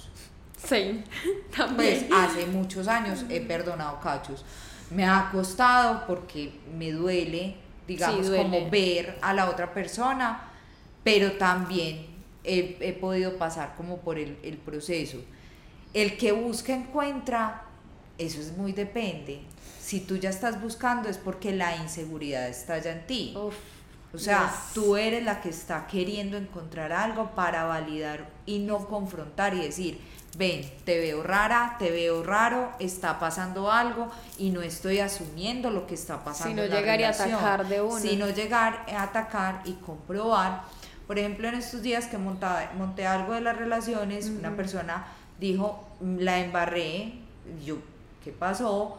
[0.63, 1.03] Sí,
[1.75, 2.07] Pues también.
[2.11, 4.45] hace muchos años he perdonado cachos.
[4.89, 8.43] Me ha costado porque me duele, digamos, duele.
[8.43, 10.49] como ver a la otra persona,
[11.03, 12.07] pero también
[12.43, 15.17] he, he podido pasar como por el, el proceso.
[15.93, 17.63] El que busca encuentra,
[18.17, 19.41] eso es muy depende.
[19.79, 23.33] Si tú ya estás buscando es porque la inseguridad está ya en ti.
[23.37, 23.55] Uf,
[24.13, 24.73] O sea, yes.
[24.73, 29.99] tú eres la que está queriendo encontrar algo para validar y no confrontar y decir,
[30.37, 35.87] ven, te veo rara, te veo raro, está pasando algo y no estoy asumiendo lo
[35.87, 36.49] que está pasando.
[36.49, 37.99] Sino en la llegar y relación, atacar de una.
[37.99, 40.63] Sino llegar a atacar y comprobar.
[41.07, 45.05] Por ejemplo, en estos días que montaba- monté algo de las relaciones, una persona
[45.39, 47.13] dijo, "Mm, la embarré,
[47.65, 47.77] yo,
[48.23, 48.97] ¿qué pasó?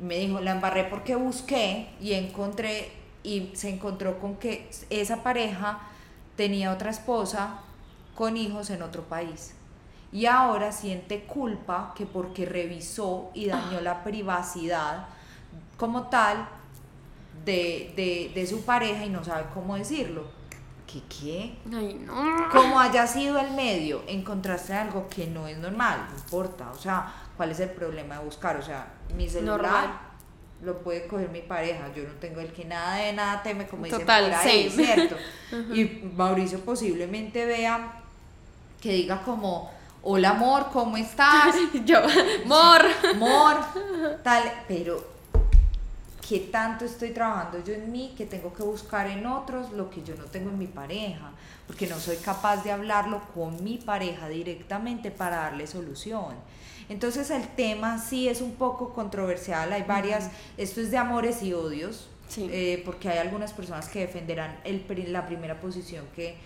[0.00, 2.90] me dijo, la embarré porque busqué y encontré
[3.22, 5.78] y se encontró con que esa pareja
[6.36, 7.58] tenía otra esposa
[8.14, 9.52] con hijos en otro país.
[10.12, 15.06] Y ahora siente culpa que porque revisó y dañó la privacidad
[15.76, 16.48] como tal
[17.44, 20.24] de, de, de su pareja y no sabe cómo decirlo.
[20.86, 21.54] ¿Qué qué?
[21.72, 22.48] Ay, no.
[22.50, 27.14] como haya sido el medio, encontraste algo que no es normal, no importa, o sea,
[27.36, 28.56] ¿cuál es el problema de buscar?
[28.56, 29.90] O sea, mi celular Normal.
[30.64, 33.84] lo puede coger mi pareja, yo no tengo el que nada de nada teme, como
[33.84, 34.84] dicen Total, por ahí, same.
[34.84, 35.16] ¿cierto?
[35.72, 35.84] Y
[36.16, 38.02] Mauricio posiblemente vea
[38.80, 39.70] que diga como,
[40.02, 41.54] hola amor, ¿cómo estás?
[41.84, 42.00] Yo,
[42.46, 42.80] mor.
[43.14, 43.56] amor,
[44.22, 45.04] tal, pero
[46.26, 50.02] ¿qué tanto estoy trabajando yo en mí que tengo que buscar en otros lo que
[50.02, 51.30] yo no tengo en mi pareja?
[51.66, 56.34] Porque no soy capaz de hablarlo con mi pareja directamente para darle solución.
[56.88, 61.52] Entonces el tema sí es un poco controversial, hay varias, esto es de amores y
[61.52, 62.48] odios, Sí.
[62.52, 66.36] eh, porque hay algunas personas que defenderán el, la primera posición que,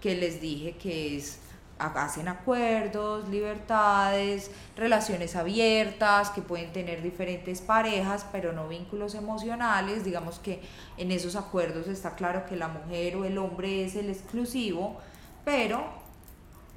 [0.00, 1.38] que les dije, que es
[1.78, 10.04] hacen acuerdos, libertades, relaciones abiertas, que pueden tener diferentes parejas, pero no vínculos emocionales.
[10.04, 10.60] Digamos que
[10.96, 14.98] en esos acuerdos está claro que la mujer o el hombre es el exclusivo,
[15.44, 15.84] pero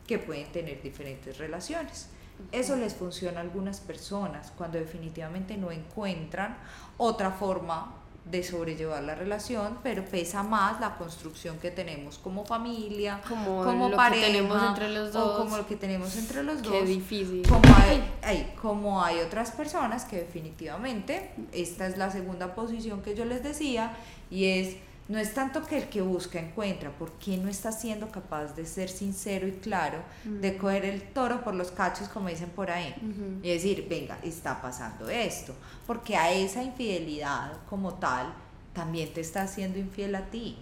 [0.07, 2.09] que pueden tener diferentes relaciones.
[2.51, 6.57] Eso les funciona a algunas personas cuando definitivamente no encuentran
[6.97, 7.93] otra forma
[8.29, 13.85] de sobrellevar la relación, pero pesa más la construcción que tenemos como familia, Como como
[13.85, 15.37] lo que pareja, tenemos entre los o dos.
[15.39, 16.87] como lo que tenemos entre los Qué dos.
[16.87, 17.43] difícil.
[17.47, 23.15] Como hay, hay- como hay otras personas que definitivamente, esta es la segunda posición que
[23.15, 23.95] yo les decía,
[24.29, 24.75] y es,
[25.07, 28.65] no es tanto que el que busca encuentra, ¿por qué no está siendo capaz de
[28.65, 32.93] ser sincero y claro, de coger el toro por los cachos, como dicen por ahí?
[33.41, 35.53] Y decir, venga, está pasando esto,
[35.85, 38.33] porque a esa infidelidad como tal
[38.73, 40.57] también te está haciendo infiel a ti.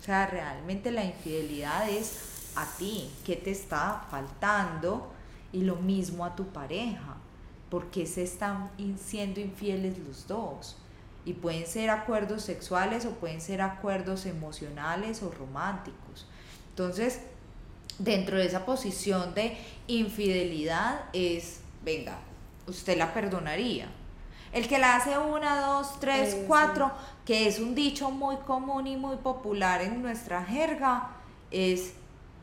[0.00, 5.12] O sea, realmente la infidelidad es a ti, qué te está faltando
[5.52, 7.16] y lo mismo a tu pareja,
[7.70, 8.70] porque se están
[9.02, 10.76] siendo infieles los dos.
[11.24, 16.26] Y pueden ser acuerdos sexuales o pueden ser acuerdos emocionales o románticos.
[16.70, 17.20] Entonces,
[17.98, 19.56] dentro de esa posición de
[19.86, 22.18] infidelidad es, venga,
[22.66, 23.88] usted la perdonaría.
[24.52, 26.44] El que la hace una, dos, tres, Eso.
[26.46, 26.92] cuatro,
[27.24, 31.10] que es un dicho muy común y muy popular en nuestra jerga,
[31.50, 31.94] es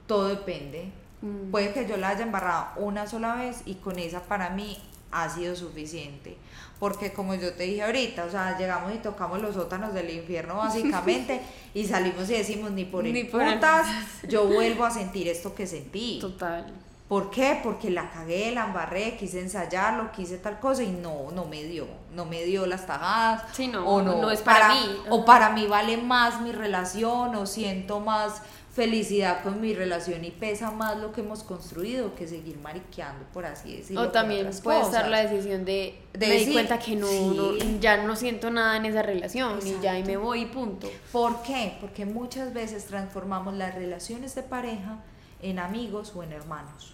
[0.07, 0.91] todo depende.
[1.21, 1.51] Mm.
[1.51, 4.77] Puede que yo la haya embarrado una sola vez y con esa para mí
[5.11, 6.37] ha sido suficiente.
[6.81, 10.55] Porque como yo te dije ahorita, o sea, llegamos y tocamos los sótanos del infierno
[10.57, 11.39] básicamente
[11.75, 13.85] y salimos y decimos ni por Ni por el- putas,
[14.27, 16.17] yo vuelvo a sentir esto que sentí.
[16.19, 16.65] Total.
[17.07, 17.59] ¿Por qué?
[17.61, 21.85] Porque la cagué, la embarré, quise ensayarlo, quise tal cosa y no, no me dio,
[22.15, 23.43] no me dio las tajadas.
[23.53, 24.97] Sí, no, o no, no es para mí.
[25.11, 28.41] O para mí vale más mi relación, o siento más
[28.73, 33.45] felicidad con mi relación y pesa más lo que hemos construido que seguir mariqueando, por
[33.45, 34.03] así decirlo.
[34.03, 34.93] O también puede cosas.
[34.95, 37.33] estar la decisión de, De me di decir, cuenta que no, sí.
[37.35, 40.05] no- ya no siento nada en esa relación y ya y Exacto.
[40.07, 40.89] me voy y punto.
[41.11, 41.77] ¿Por qué?
[41.81, 44.99] Porque muchas veces transformamos las relaciones de pareja
[45.41, 46.93] en amigos o en hermanos.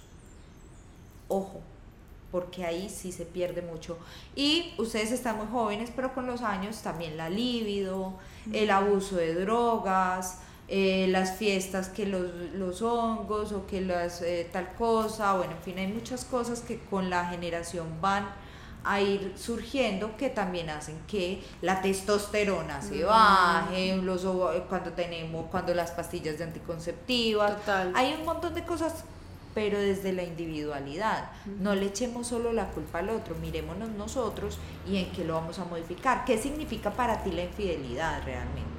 [1.28, 1.62] Ojo,
[2.32, 3.98] porque ahí sí se pierde mucho.
[4.36, 8.13] Y ustedes están muy jóvenes, pero con los años también la libido,
[8.52, 14.49] el abuso de drogas, eh, las fiestas, que los, los hongos o que las eh,
[14.51, 18.27] tal cosa, bueno, en fin, hay muchas cosas que con la generación van
[18.84, 25.47] a ir surgiendo que también hacen que la testosterona se baje, los, ovo- cuando tenemos,
[25.51, 27.91] cuando las pastillas de anticonceptivas, Total.
[27.95, 29.03] hay un montón de cosas,
[29.53, 31.32] pero desde la individualidad.
[31.60, 35.60] No le echemos solo la culpa al otro, mirémonos nosotros y en qué lo vamos
[35.60, 36.23] a modificar.
[36.25, 38.77] ¿Qué significa para ti la infidelidad realmente?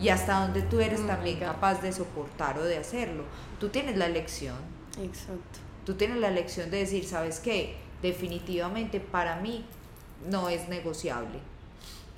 [0.00, 3.24] Y hasta dónde tú eres Oh también capaz de soportar o de hacerlo.
[3.58, 4.56] Tú tienes la elección,
[5.02, 5.58] Exacto.
[5.84, 7.76] tú tienes la elección de decir, ¿sabes qué?
[8.02, 9.64] Definitivamente para mí
[10.28, 11.38] no es negociable.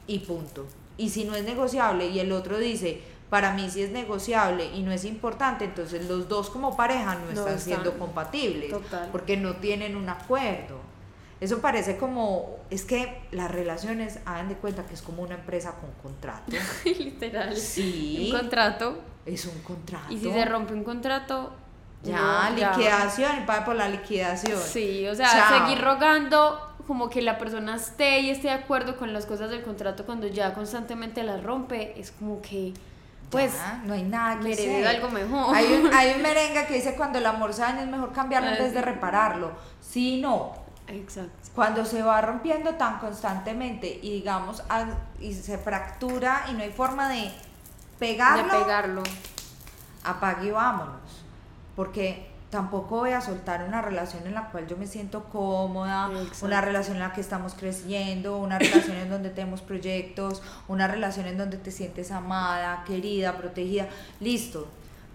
[0.06, 0.66] Y punto.
[0.96, 4.82] Y si no es negociable y el otro dice, para mí sí es negociable y
[4.82, 7.60] no es importante, entonces los dos como pareja no, No están, están.
[7.60, 9.08] siendo compatibles Total.
[9.12, 10.80] porque no tienen un acuerdo.
[11.40, 15.72] Eso parece como, es que las relaciones, hagan de cuenta que es como una empresa
[15.80, 16.50] con contrato.
[16.84, 17.56] Literal.
[17.56, 18.98] Sí, Un contrato.
[19.24, 20.12] es un contrato.
[20.12, 21.52] Y si se rompe un contrato.
[22.02, 24.58] Ya, no, liquidación, y paga por la liquidación.
[24.60, 25.58] Sí, o sea, Chao.
[25.66, 29.62] seguir rogando como que la persona esté y esté de acuerdo con las cosas del
[29.62, 32.72] contrato cuando ya constantemente las rompe, es como que,
[33.30, 34.86] pues, Ya, no hay nada que hacer.
[34.86, 35.54] algo mejor.
[35.54, 38.50] Hay un, hay un merengue que dice cuando el amor se daña es mejor cambiarlo
[38.50, 39.52] en vez de repararlo.
[39.80, 40.52] Sí, no.
[40.88, 41.30] Exacto.
[41.54, 44.62] Cuando se va rompiendo tan constantemente y digamos
[45.20, 47.30] y se fractura y no hay forma de
[47.98, 49.02] pegarlo, De pegarlo.
[50.04, 51.00] apague y vámonos.
[51.76, 56.46] Porque tampoco voy a soltar una relación en la cual yo me siento cómoda, Exacto.
[56.46, 61.26] una relación en la que estamos creciendo, una relación en donde tenemos proyectos, una relación
[61.26, 63.88] en donde te sientes amada, querida, protegida.
[64.20, 64.66] Listo.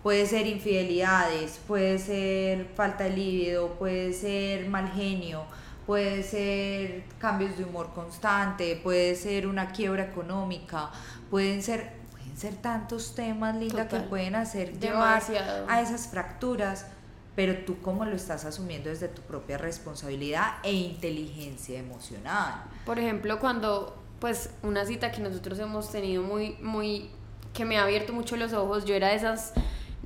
[0.04, 5.44] Puede ser infidelidades, puede ser falta de líbido, puede ser mal genio,
[5.86, 10.90] puede ser cambios de humor constante, puede ser una quiebra económica,
[11.30, 15.66] pueden ser, pueden ser tantos temas, Linda, que pueden hacer llevar Demasiado.
[15.70, 16.86] a esas fracturas,
[17.36, 22.64] pero tú cómo lo estás asumiendo desde tu propia responsabilidad e inteligencia emocional.
[22.86, 27.10] Por ejemplo, cuando, pues, una cita que nosotros hemos tenido muy, muy,
[27.54, 29.54] que me ha abierto mucho los ojos, yo era de esas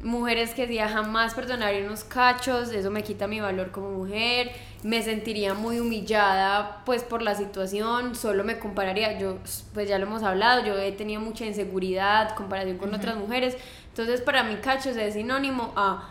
[0.04, 4.52] mujeres que decía jamás perdonaría unos cachos, eso me quita mi valor como mujer,
[4.84, 9.38] me sentiría muy humillada pues por la situación, solo me compararía, yo
[9.74, 13.58] pues ya lo hemos hablado, yo he tenido mucha inseguridad, comparación con otras mujeres,
[13.90, 16.10] entonces para mí cachos es sinónimo a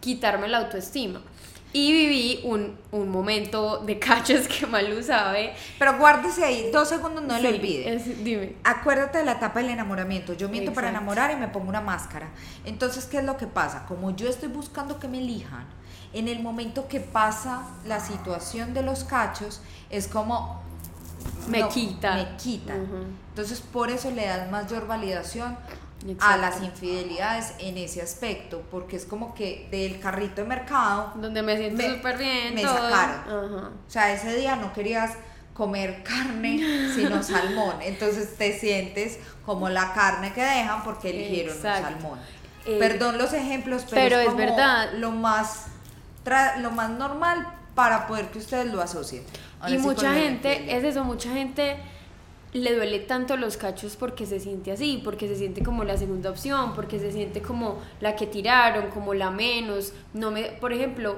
[0.00, 1.22] quitarme la autoestima.
[1.74, 5.52] Y viví un, un momento de cachos que Malu sabe.
[5.78, 7.94] Pero guárdese ahí, dos segundos, no le Sí, olvide.
[7.96, 8.54] es- dime.
[8.62, 10.34] Acuérdate de la etapa del enamoramiento.
[10.34, 12.28] Yo miento para enamorar y me pongo una máscara.
[12.64, 13.86] Entonces, ¿qué es lo que pasa?
[13.86, 15.66] Como yo estoy buscando que me elijan,
[16.12, 19.60] en el momento que pasa la situación de los cachos,
[19.90, 20.62] es como...
[21.48, 22.14] Me quita.
[22.14, 22.82] Me quitan.
[22.82, 22.96] Ujú.
[23.30, 25.56] Entonces, por eso le das mayor validación
[26.20, 31.42] a las infidelidades en ese aspecto, porque es como que del carrito de mercado Donde
[31.42, 32.54] me siento súper bien.
[32.54, 32.74] me todo.
[32.90, 33.54] sacaron.
[33.64, 35.12] O sea, ese día no querías
[35.54, 37.76] comer carne, sino salmón.
[37.80, 41.88] Entonces te sientes como la carne que dejan porque eligieron Exacto.
[41.88, 42.18] un salmón.
[42.66, 44.92] Eh, Perdón los ejemplos, pero, pero es como verdad.
[44.94, 45.66] Lo más,
[46.24, 49.22] tra- lo más normal para poder que ustedes lo asocien.
[49.60, 51.76] Ahora Y sí, mucha gente, es eso, mucha gente
[52.54, 56.30] le duele tanto los cachos porque se siente así, porque se siente como la segunda
[56.30, 59.92] opción, porque se siente como la que tiraron, como la menos.
[60.14, 61.16] No me, por ejemplo,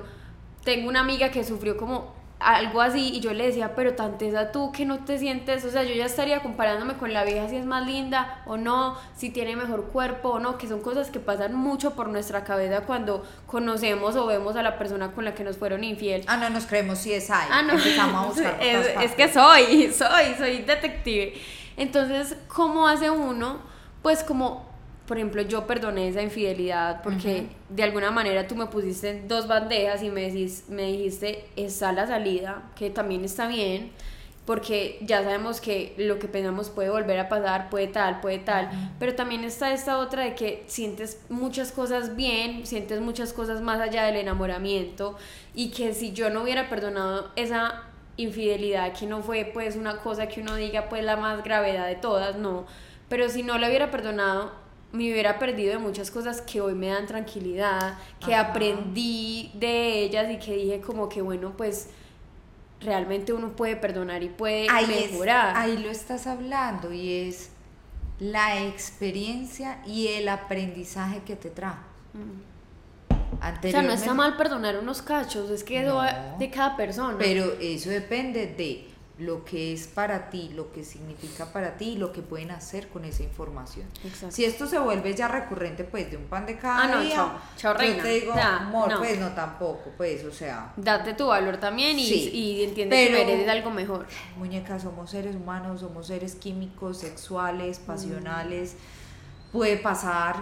[0.64, 2.14] tengo una amiga que sufrió como
[2.46, 5.82] algo así y yo le decía, pero tanteza tú que no te sientes, o sea,
[5.82, 9.56] yo ya estaría comparándome con la vieja si es más linda o no, si tiene
[9.56, 14.14] mejor cuerpo o no, que son cosas que pasan mucho por nuestra cabeza cuando conocemos
[14.14, 16.22] o vemos a la persona con la que nos fueron infiel.
[16.28, 17.48] Ah, no nos creemos si es ahí.
[17.50, 17.72] Ah, no.
[17.72, 21.35] Empezamos a buscar por es, que soy, soy, soy detective.
[21.76, 23.59] Entonces, ¿cómo hace uno?
[24.02, 24.64] Pues como,
[25.07, 30.03] por ejemplo, yo perdoné esa infidelidad porque de alguna manera tú me pusiste dos bandejas
[30.03, 33.92] y me, decís, me dijiste, está la salida, que también está bien,
[34.47, 38.69] porque ya sabemos que lo que pensamos puede volver a pasar, puede tal, puede tal,
[38.99, 43.81] pero también está esta otra de que sientes muchas cosas bien, sientes muchas cosas más
[43.81, 45.16] allá del enamoramiento
[45.55, 47.85] y que si yo no hubiera perdonado esa
[48.16, 51.96] infidelidad que no fue pues una cosa que uno diga pues la más gravedad de
[51.96, 52.67] todas, no,
[53.09, 54.65] pero si no la hubiera perdonado
[54.97, 58.51] me hubiera perdido de muchas cosas que hoy me dan tranquilidad, que Ajá.
[58.51, 61.88] aprendí de ellas y que dije como que bueno pues
[62.81, 65.57] realmente uno puede perdonar y puede ahí, es- mejorar.
[65.57, 67.51] ahí lo estás hablando y es
[68.19, 71.83] la experiencia y el aprendizaje que te trajo.
[72.15, 72.57] Mm.
[73.38, 76.01] O sea, no está mal perdonar unos cachos, es que No.
[76.38, 77.17] de cada persona.
[77.19, 78.88] Pero eso depende de
[79.19, 82.88] lo que es para ti, lo que significa para ti y lo que pueden hacer
[82.88, 83.87] con esa información.
[84.04, 84.31] Exacto.
[84.35, 87.14] Si esto se vuelve ya recurrente, pues de un pan de cada Ah, no, día,
[87.14, 88.98] chao, chao, yo te digo, amor, no.
[88.98, 93.17] pues no tampoco, pues, o sea, Date tu valor también y, Sí, y entiende pero-
[93.19, 94.06] que mereces algo mejor.
[94.37, 97.87] muñecas, somos seres humanos, somos seres químicos, sexuales, Mm.
[97.87, 98.77] pasionales,
[99.50, 100.37] puede pasar,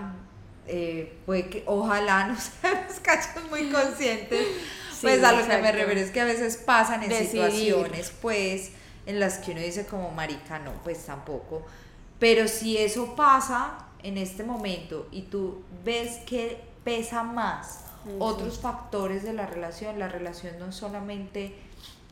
[0.66, 4.46] eh, puede que, ojalá no seamos cachos muy conscientes,
[5.04, 7.30] pues a lo que me refiero es que a veces pasan en Decidir.
[7.30, 8.72] situaciones, pues,
[9.06, 11.64] en las que uno dice como marica, no, pues tampoco,
[12.18, 17.84] pero si eso pasa en este momento y tú ves que pesa más
[18.18, 21.54] otros factores de la relación, la relación no es solamente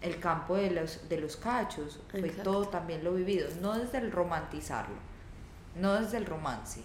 [0.01, 2.51] el campo de los, de los cachos, fue Exacto.
[2.51, 4.97] todo también lo vivido, no desde el romantizarlo,
[5.76, 6.80] no desde el romance,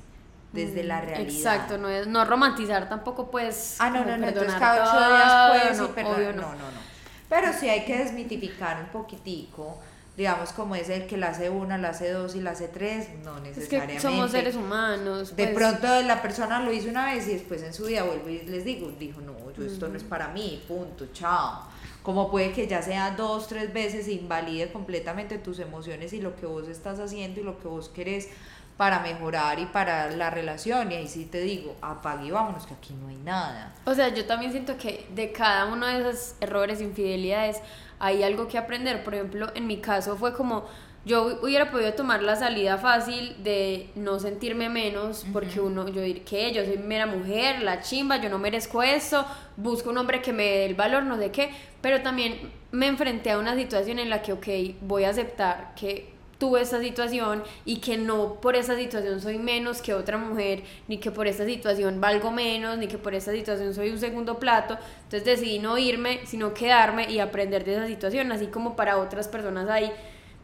[0.53, 1.25] desde la realidad.
[1.31, 5.09] Mm, Exacto, no, es, no romantizar tampoco pues Ah, no, no, no, entonces cada ocho
[5.09, 6.47] días puedes no, obvio No, no.
[6.53, 6.87] no, no.
[7.29, 9.77] Pero sí hay que desmitificar un poquitico,
[10.15, 13.09] digamos, como es el que la hace una, la hace dos y la hace tres,
[13.23, 13.95] no Es necesariamente.
[13.95, 15.35] que somos seres humanos.
[15.35, 18.31] De pues, pronto la persona lo hizo una vez y después en su día vuelve
[18.31, 21.67] y les digo, dijo, no, yo esto no es para mí, punto, chao.
[22.01, 26.37] Como puede que ya sea dos, tres veces e invalide completamente tus emociones y lo
[26.37, 28.29] que vos estás haciendo y lo que vos querés
[28.77, 30.91] para mejorar y para la relación.
[30.91, 33.73] Y ahí sí te digo, apague y vámonos, que aquí no hay nada.
[33.85, 37.61] O sea, yo también siento que de cada uno de esos errores, infidelidades,
[37.99, 39.03] hay algo que aprender.
[39.03, 40.65] Por ejemplo, en mi caso fue como
[41.07, 46.25] yo hubiera podido tomar la salida fácil de no sentirme menos, porque uno, yo dir
[46.25, 49.25] que yo soy mera mujer, la chimba, yo no merezco esto,
[49.55, 53.31] busco un hombre que me dé el valor, no sé qué, pero también me enfrenté
[53.31, 54.47] a una situación en la que, ok,
[54.81, 59.81] voy a aceptar que tuve esta situación y que no por esa situación soy menos
[59.81, 63.73] que otra mujer, ni que por esta situación valgo menos, ni que por esta situación
[63.73, 64.77] soy un segundo plato.
[65.03, 69.27] Entonces decidí no irme, sino quedarme y aprender de esa situación, así como para otras
[69.27, 69.91] personas ahí.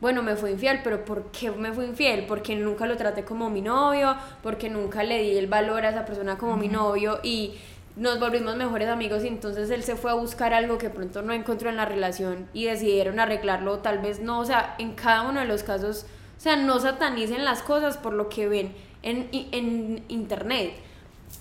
[0.01, 2.25] Bueno, me fue infiel, pero ¿por qué me fue infiel?
[2.27, 6.03] Porque nunca lo traté como mi novio, porque nunca le di el valor a esa
[6.03, 7.53] persona como mi novio y
[7.95, 11.33] nos volvimos mejores amigos y entonces él se fue a buscar algo que pronto no
[11.33, 15.39] encontró en la relación y decidieron arreglarlo, tal vez no, o sea, en cada uno
[15.39, 16.05] de los casos,
[16.37, 18.73] o sea, no satanicen las cosas por lo que ven
[19.03, 20.73] en, en internet,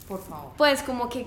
[0.07, 0.53] Por favor.
[0.59, 1.27] pues como que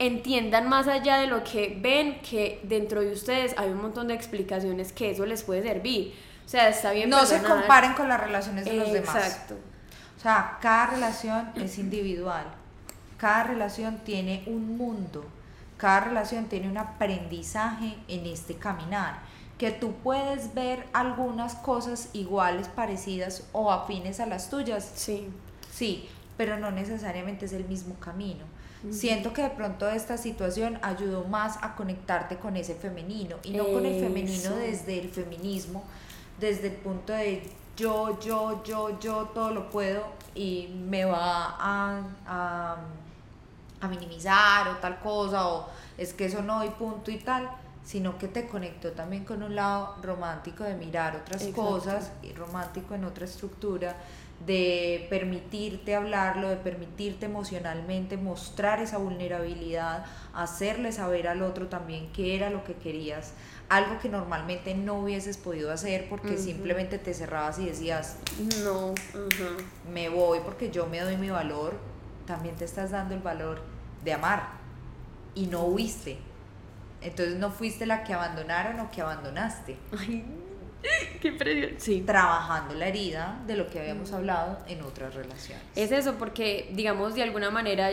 [0.00, 4.14] entiendan más allá de lo que ven que dentro de ustedes hay un montón de
[4.14, 8.18] explicaciones que eso les puede servir, o sea, está bien No se comparen con las
[8.20, 9.16] relaciones de los demás.
[9.16, 9.54] Exacto.
[10.16, 12.44] O sea, cada relación es individual.
[13.18, 15.24] Cada relación tiene un mundo.
[15.76, 19.20] Cada relación tiene un aprendizaje en este caminar.
[19.58, 24.90] Que tú puedes ver algunas cosas iguales, parecidas o afines a las tuyas.
[24.94, 25.28] Sí.
[25.70, 28.44] Sí, pero no necesariamente es el mismo camino.
[28.90, 33.64] Siento que de pronto esta situación ayudó más a conectarte con ese femenino y no
[33.66, 35.82] con el femenino desde el feminismo,
[36.38, 37.42] desde el punto de
[37.76, 40.04] yo, yo, yo, yo todo lo puedo
[40.34, 42.76] y me va a, a,
[43.80, 47.50] a minimizar o tal cosa o es que eso no y punto y tal,
[47.84, 51.62] sino que te conectó también con un lado romántico de mirar otras Exacto.
[51.62, 53.96] cosas y romántico en otra estructura
[54.46, 62.36] de permitirte hablarlo, de permitirte emocionalmente mostrar esa vulnerabilidad, hacerle saber al otro también qué
[62.36, 63.32] era lo que querías,
[63.68, 68.18] algo que normalmente no hubieses podido hacer porque simplemente te cerrabas y decías,
[68.62, 68.94] No,
[69.92, 71.74] me voy porque yo me doy mi valor,
[72.28, 73.62] también te estás dando el valor
[74.04, 74.50] de amar
[75.34, 76.18] y no huiste.
[77.00, 80.24] Entonces no fuiste la que abandonaron o que abandonaste, Ay,
[81.20, 81.70] qué impresión.
[81.78, 82.02] Sí.
[82.06, 85.64] trabajando la herida de lo que habíamos hablado en otras relaciones.
[85.74, 87.90] Es eso, porque, digamos, de alguna manera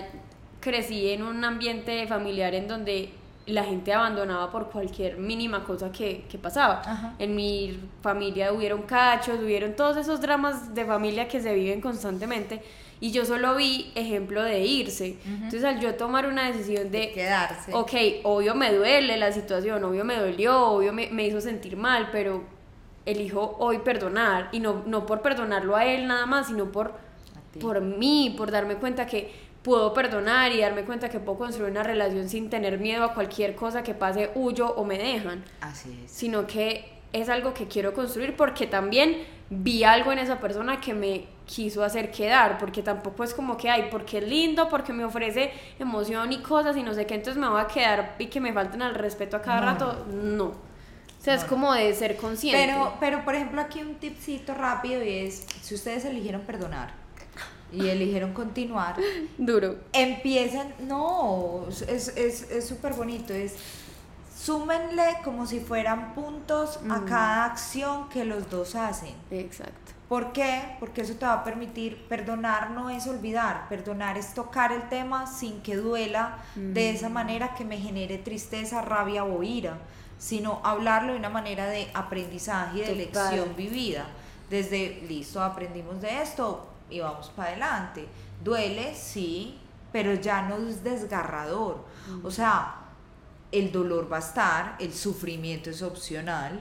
[0.60, 3.14] crecí en un ambiente familiar en donde
[3.46, 6.82] la gente abandonaba por cualquier mínima cosa que, que pasaba.
[6.84, 7.14] Ajá.
[7.20, 12.64] En mi familia hubieron cachos, hubieron todos esos dramas de familia que se viven constantemente
[13.00, 15.18] y yo solo vi ejemplo de irse.
[15.26, 17.74] Entonces al yo tomar una decisión de, De quedarse.
[17.74, 17.92] ok,
[18.24, 22.44] obvio me duele la situación, obvio me dolió, obvio me, me hizo sentir mal, pero
[23.06, 26.94] elijo hoy perdonar y no, no por perdonarlo a él nada más, sino por,
[27.60, 29.32] por mí, por darme cuenta que
[29.62, 33.56] puedo perdonar y darme cuenta que puedo construir una relación sin tener miedo a cualquier
[33.56, 36.12] cosa que pase, huyo o me dejan, Así es.
[36.12, 40.94] sino que es algo que quiero construir porque también vi algo en esa persona que
[40.94, 45.06] me quiso hacer quedar, porque tampoco es como que, ay, porque es lindo, porque me
[45.06, 48.40] ofrece emoción y cosas y no sé qué, entonces me voy a quedar y que
[48.42, 50.46] me falten al respeto a cada No, rato, no.
[50.46, 52.66] O sea, es No, como de ser consciente.
[52.68, 56.94] Pero, pero por ejemplo aquí un tipcito rápido y es, si ustedes eligieron perdonar
[57.72, 58.96] y eligieron continuar,
[59.38, 59.76] Duro.
[59.94, 63.56] empiezan, no, es es es súper bonito, es
[64.36, 67.06] súmenle como si fueran puntos a Mm.
[67.06, 69.14] cada acción que los dos hacen.
[69.32, 69.85] Exacto.
[70.08, 70.76] ¿Por qué?
[70.80, 75.26] Porque eso te va a permitir, perdonar no es olvidar, perdonar es tocar el tema
[75.26, 79.80] sin que duela de esa manera que me genere tristeza, rabia o ira,
[80.20, 83.32] sino hablarlo de una manera de aprendizaje y de Total.
[83.32, 84.06] lección vivida.
[84.50, 88.08] Desde, listo, aprendimos de esto y vamos para adelante.
[88.44, 89.58] Duele, sí,
[89.92, 91.84] pero ya no es desgarrador.
[92.24, 92.76] O sea,
[93.52, 96.60] el dolor va a estar, el sufrimiento es opcional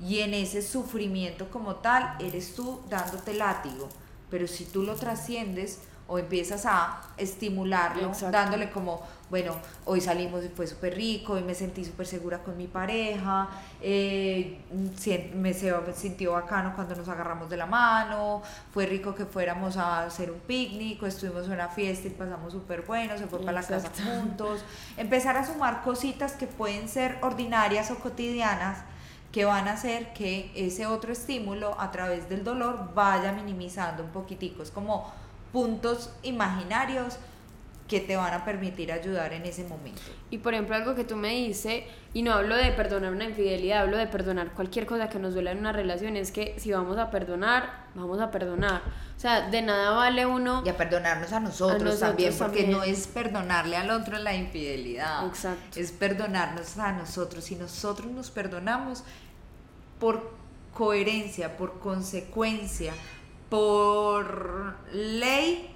[0.00, 3.88] y en ese sufrimiento como tal eres tú dándote látigo.
[4.30, 8.30] Pero si tú lo trasciendes o empiezas a estimularlo, Exacto.
[8.32, 12.56] dándole como, bueno, hoy salimos y fue súper rico, hoy me sentí súper segura con
[12.56, 13.48] mi pareja,
[13.80, 18.42] eh, me se- me sintió bacano cuando nos agarramos de la mano,
[18.72, 22.52] fue rico que fuéramos a hacer un picnic, o estuvimos en una fiesta y pasamos
[22.52, 24.64] súper bueno, se fue para la casa juntos,
[24.96, 28.78] empezar a sumar cositas que pueden ser ordinarias o cotidianas
[29.32, 34.10] que van a hacer que ese otro estímulo a través del dolor vaya minimizando un
[34.10, 34.62] poquitico.
[34.62, 35.12] Es como
[35.52, 37.16] puntos imaginarios
[37.90, 40.00] que te van a permitir ayudar en ese momento.
[40.30, 41.82] Y por ejemplo, algo que tú me dices,
[42.14, 45.50] y no hablo de perdonar una infidelidad, hablo de perdonar cualquier cosa que nos duela
[45.50, 48.82] en una relación, es que si vamos a perdonar, vamos a perdonar.
[49.16, 50.62] O sea, de nada vale uno.
[50.64, 52.78] Y a perdonarnos a nosotros, A nosotros también, porque también.
[52.78, 55.26] no es perdonarle al otro la infidelidad.
[55.26, 55.80] Exacto.
[55.80, 57.42] Es perdonarnos a nosotros.
[57.42, 59.02] Si nosotros nos perdonamos
[59.98, 60.32] por
[60.72, 62.92] coherencia, por consecuencia,
[63.48, 65.74] por ley,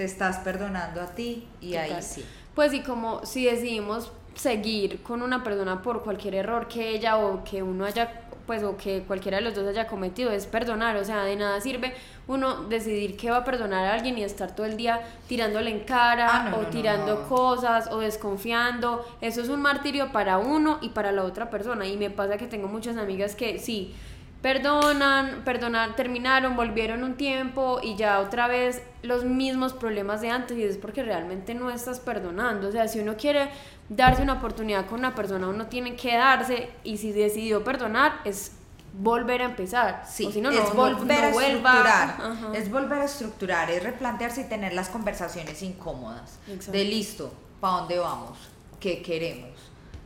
[0.00, 2.24] te estás perdonando a ti y ahí sí.
[2.54, 7.44] Pues y como si decidimos seguir con una persona por cualquier error que ella o
[7.44, 11.04] que uno haya, pues o que cualquiera de los dos haya cometido, es perdonar, o
[11.04, 11.92] sea, de nada sirve
[12.26, 15.80] uno decidir que va a perdonar a alguien y estar todo el día tirándole en
[15.80, 17.28] cara Ah, no, o no, tirando no.
[17.28, 21.98] cosas o desconfiando, eso es un martirio para uno y para la otra persona y
[21.98, 23.94] me pasa que tengo muchas amigas que sí,
[24.42, 30.56] perdonan, perdonar, terminaron, volvieron un tiempo y ya otra vez los mismos problemas de antes
[30.56, 32.68] y es porque realmente no estás perdonando.
[32.68, 33.50] O sea, si uno quiere
[33.88, 38.52] darse una oportunidad con una persona, uno tiene que darse y si decidió perdonar es
[38.92, 40.04] volver a empezar.
[40.08, 42.52] Sí, o si no, es no, no- volver no a estructurar, Ajá.
[42.54, 46.38] es volver a estructurar, es replantearse y tener las conversaciones incómodas.
[46.48, 46.72] Exacto.
[46.72, 48.38] De listo, ¿para dónde vamos?
[48.80, 49.50] ¿Qué queremos?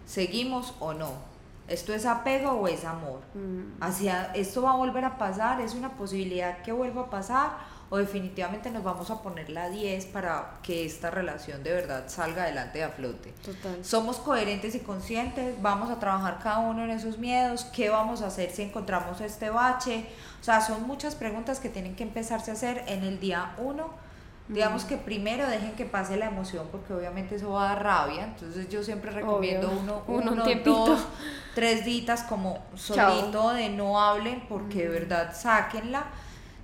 [0.07, 1.34] ¿Seguimos o no?
[1.68, 3.20] ¿Esto es apego o es amor?
[3.34, 3.82] Mm.
[3.82, 5.60] Hacia, ¿Esto va a volver a pasar?
[5.60, 7.50] ¿Es una posibilidad que vuelva a pasar?
[7.90, 12.42] ¿O definitivamente nos vamos a poner la 10 para que esta relación de verdad salga
[12.42, 13.32] adelante a flote?
[13.44, 13.84] Total.
[13.84, 18.26] Somos coherentes y conscientes, vamos a trabajar cada uno en esos miedos, qué vamos a
[18.26, 20.06] hacer si encontramos este bache.
[20.40, 23.90] O sea, son muchas preguntas que tienen que empezarse a hacer en el día uno.
[24.47, 28.24] Digamos que primero dejen que pase la emoción porque obviamente eso va a dar rabia.
[28.24, 29.80] Entonces yo siempre recomiendo Obvio.
[29.80, 31.01] uno, Uno, un uno, dos,
[31.55, 33.11] tres ditas como Chao.
[33.11, 36.05] solito de no hablen porque de verdad sáquenla.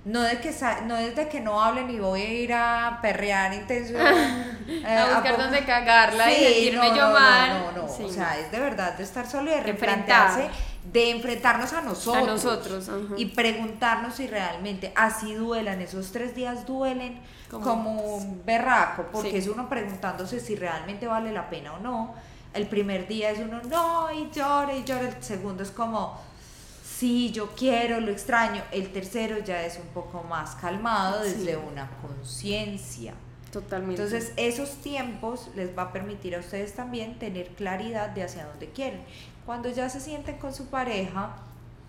[0.03, 2.99] No de que sa- no es de que no hablen y voy a ir a
[3.03, 3.93] perrear intenso.
[4.67, 7.49] eh, a buscar po- dónde cagarla y Sí, sentirme no, yo no, mal.
[7.49, 7.87] No, no, no.
[7.87, 8.03] Sí.
[8.03, 10.49] O sea, es de verdad de estar solo y de replantearse,
[10.91, 12.23] de enfrentarnos a nosotros.
[12.27, 13.13] A nosotros, ajá.
[13.15, 17.19] Y preguntarnos si realmente así duelan, esos tres días duelen
[17.51, 19.37] Como- como, un berraco, porque Sí.
[19.37, 22.13] es uno preguntándose si realmente vale la pena o no.
[22.53, 25.09] El primer día es uno, no, y llora y llora.
[25.09, 26.17] El segundo es como,
[26.83, 28.61] sí, yo quiero, lo extraño.
[28.71, 31.31] El tercero ya es un poco más calmado Sí.
[31.31, 33.13] desde una conciencia.
[33.51, 34.01] Totalmente.
[34.01, 38.69] Entonces, esos tiempos les va a permitir a ustedes también tener claridad de hacia dónde
[38.69, 39.01] quieren.
[39.45, 41.31] Cuando ya se sienten con su pareja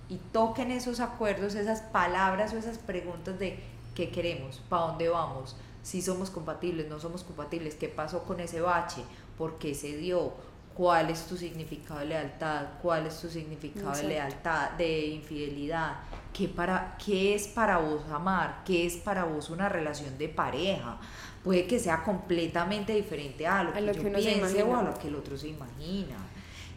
[0.09, 3.63] y toquen esos acuerdos, esas palabras o esas preguntas de
[3.95, 8.61] qué queremos, para dónde vamos, si somos compatibles, no somos compatibles, qué pasó con ese
[8.61, 9.03] bache,
[9.37, 10.33] por qué se dio,
[10.75, 14.09] cuál es tu significado de lealtad, cuál es tu significado Exacto.
[14.09, 15.97] de lealtad, de infidelidad,
[16.33, 20.99] ¿Qué, para, qué es para vos amar, qué es para vos una relación de pareja.
[21.45, 24.83] Puede que sea completamente diferente a lo A que, lo yo que piense o a
[24.83, 26.17] lo que el otro se imagina.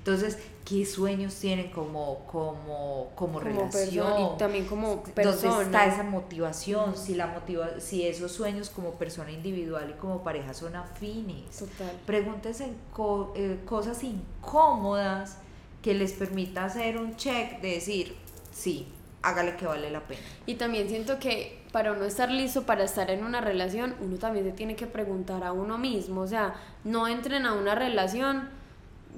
[0.06, 4.06] Entonces, ¿qué sueños tienen como, como, como, como relación?
[4.06, 5.62] persona y también como ¿Dónde persona.
[5.64, 6.96] está esa motivación?
[6.96, 11.58] Si, la motiva si esos sueños como persona individual y como pareja son afines.
[11.58, 11.92] Total.
[12.06, 15.38] Pregúntense co- eh, cosas incómodas
[15.82, 18.16] que les permita hacer un check de decir,
[18.52, 18.88] sí,
[19.24, 20.22] hágale que vale la pena.
[20.46, 24.46] Y también siento que para uno estar listo para estar en una relación, uno también
[24.46, 26.54] se tiene que preguntar a uno mismo, o sea,
[26.84, 28.50] no entren a una relación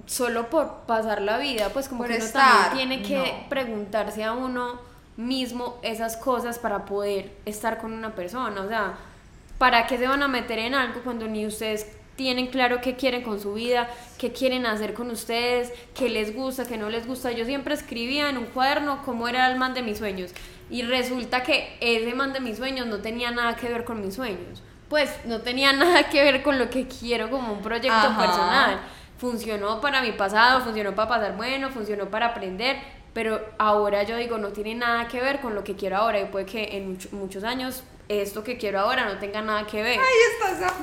[0.06, 3.50] solo por pasar la vida, pues como Por que uno estar, también tiene que no.
[3.50, 4.80] preguntarse a uno
[5.18, 8.94] mismo esas cosas para poder estar con una persona, o sea,
[9.58, 13.22] ¿para qué se van a meter en algo cuando ni ustedes tienen claro qué quieren
[13.22, 13.88] con su vida,
[14.18, 17.32] qué quieren hacer con ustedes, qué les gusta, qué no les gusta.
[17.32, 20.32] Yo siempre escribía en un cuaderno cómo era el man de mis sueños
[20.70, 24.16] y resulta que ese man de mis sueños no tenía nada que ver con mis
[24.16, 24.64] sueños.
[24.90, 28.20] Pues no tenía nada que ver con lo que quiero como un proyecto Ajá.
[28.20, 28.80] personal.
[29.18, 32.78] Funcionó para mi pasado, funcionó para pasar bueno, funcionó para aprender,
[33.14, 36.26] pero ahora yo digo, no tiene nada que ver con lo que quiero ahora y
[36.26, 40.00] puede que en mucho- muchos años esto que quiero ahora no tenga nada que ver.
[40.00, 40.74] Ahí está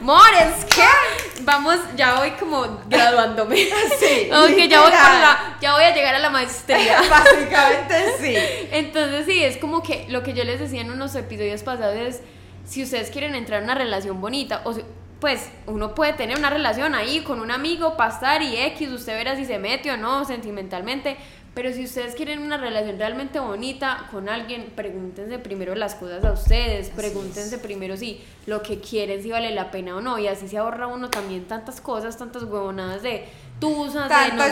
[0.00, 1.42] Mores, ¿qué?
[1.42, 3.68] Vamos, ya voy como graduándome.
[3.98, 7.00] Sí, Aunque ya voy, por la- ya voy a llegar a la maestría.
[7.10, 8.34] Básicamente sí.
[8.72, 12.20] Entonces sí, es como que lo que yo les decía en unos episodios pasados es,
[12.64, 14.84] si ustedes quieren entrar en una relación bonita, o si-
[15.20, 19.36] pues uno puede tener una relación ahí con un amigo, pasar y X, usted verá
[19.36, 21.16] si se mete o no sentimentalmente,
[21.54, 26.32] pero si ustedes quieren una relación realmente bonita con alguien, pregúntense primero las cosas a
[26.32, 30.48] ustedes, pregúntense primero si lo que quieren, si vale la pena o no, y así
[30.48, 33.26] se ahorra uno también tantas cosas, tantas huevonadas de
[33.58, 34.44] tusas, de no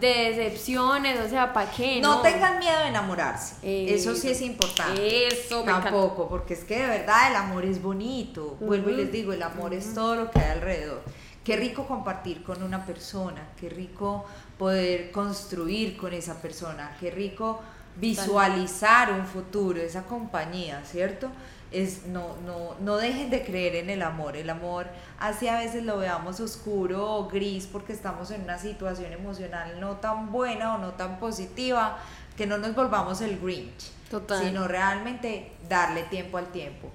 [0.00, 2.00] de decepciones, o sea, ¿para qué?
[2.00, 3.54] No tengan miedo de enamorarse.
[3.62, 5.28] Eh, Eso sí es importante.
[5.28, 5.62] Eso.
[5.62, 8.56] Tampoco, porque es que de verdad el amor es bonito.
[8.60, 11.02] Vuelvo y les digo, el amor es todo lo que hay alrededor.
[11.44, 14.24] Qué rico compartir con una persona, qué rico
[14.58, 17.60] poder construir con esa persona, qué rico
[17.96, 21.30] visualizar un futuro, esa compañía, ¿cierto?
[21.70, 24.36] Es, no, no, no dejen de creer en el amor.
[24.36, 24.86] El amor,
[25.18, 29.96] así a veces lo veamos oscuro o gris porque estamos en una situación emocional no
[29.96, 31.98] tan buena o no tan positiva,
[32.36, 34.42] que no nos volvamos el Grinch, Total.
[34.42, 36.90] sino realmente darle tiempo al tiempo.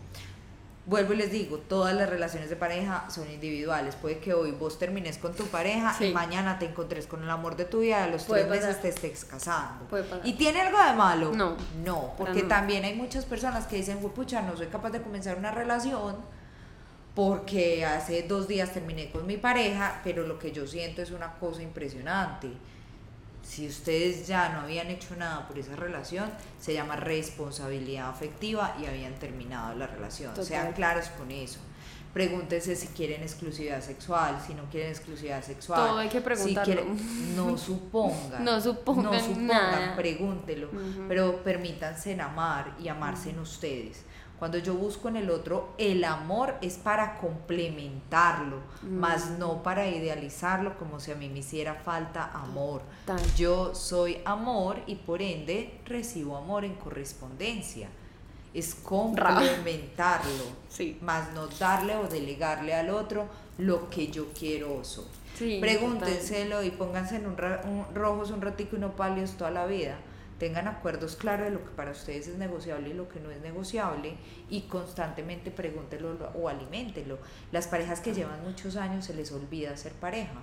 [0.90, 3.96] Vuelvo y les digo, todas las relaciones de pareja son individuales.
[3.96, 6.06] Puede que hoy vos termines con tu pareja Sí.
[6.06, 8.76] y mañana te encontres con el amor de tu vida a los Puede tres meses
[8.78, 8.82] pasar.
[8.82, 9.86] te estés casando.
[9.86, 10.26] Puede pasar.
[10.28, 11.32] ¿Y tiene algo de malo?
[11.32, 11.56] No.
[11.86, 15.38] No, porque también hay muchas personas que dicen, "Uy, pucha, no soy capaz de comenzar
[15.38, 16.16] una relación
[17.14, 21.34] porque hace dos días terminé con mi pareja, pero lo que yo siento es una
[21.34, 22.50] cosa impresionante.
[23.50, 26.30] Si ustedes ya no habían hecho nada por esa relación,
[26.60, 30.30] se llama responsabilidad afectiva y habían terminado la relación.
[30.36, 30.46] Total.
[30.46, 31.58] Sean claros con eso.
[32.14, 35.88] Pregúntense si quieren exclusividad sexual, si no quieren exclusividad sexual.
[35.90, 36.64] Todo hay que Si preguntarlo.
[36.76, 38.44] quieren- no supongan.
[38.44, 39.96] No supongan No supongan, nada.
[39.96, 40.70] pregúntelo.
[41.08, 44.04] Pero permítanse en amar y amarse en ustedes.
[44.40, 48.58] Cuando yo busco en el otro, el amor es para complementarlo,
[48.90, 52.82] más no para idealizarlo como si a mí me hiciera falta amor.
[53.06, 53.20] Tal.
[53.36, 57.90] Yo soy amor y por ende recibo amor en correspondencia.
[58.54, 60.98] Es complementarlo, Sí.
[61.02, 63.28] más no darle o delegarle al otro
[63.58, 65.06] lo que yo quiero o soy.
[65.38, 69.52] Sí, Pregúntenselo y pónganse en un, ra- un rojos un ratico y no pálidos toda
[69.52, 69.98] la vida.
[70.40, 73.42] Tengan acuerdos claros de lo que para ustedes es negociable y lo que no es
[73.42, 74.16] negociable
[74.50, 77.20] y constantemente pregúntenlo lo- o aliméntenlo.
[77.52, 80.40] Las parejas que llevan muchos años se les olvida ser pareja.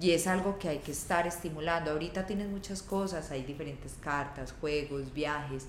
[0.00, 1.92] Y es algo que hay que estar estimulando.
[1.92, 5.66] Ahorita tienes muchas cosas, hay diferentes cartas, juegos, viajes.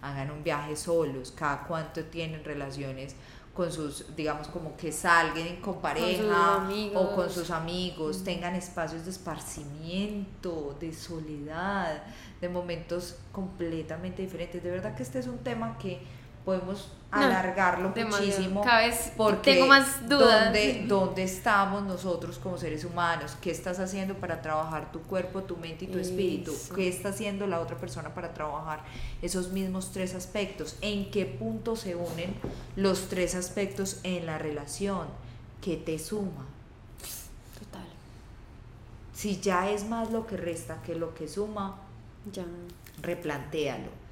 [0.00, 1.30] Hagan un viaje solos.
[1.36, 3.16] Cada cuánto tienen relaciones
[3.56, 8.22] con sus, digamos, como que salgan con pareja o con sus amigos.
[8.22, 12.02] Tengan espacios de esparcimiento, de soledad,
[12.40, 14.62] de momentos completamente diferentes.
[14.62, 16.00] De verdad que este es un tema que
[16.46, 18.62] podemos alargarlo muchísimo.
[18.62, 20.44] Cada vez porque tengo más dudas.
[20.44, 23.36] ¿dónde, ¿Dónde estamos nosotros como seres humanos?
[23.40, 26.54] ¿Qué estás haciendo para trabajar tu cuerpo, tu mente y tu espíritu?
[26.76, 28.84] ¿Qué está haciendo la otra persona para trabajar
[29.22, 30.76] esos mismos tres aspectos?
[30.82, 32.32] ¿En qué punto se unen
[32.76, 35.08] los tres aspectos en la relación?
[35.60, 36.46] ¿Qué te suma?
[37.58, 37.86] Total.
[39.12, 41.80] Si ya es más lo que resta que lo que suma,
[42.32, 42.44] Ya.
[43.02, 44.05] replantéalo.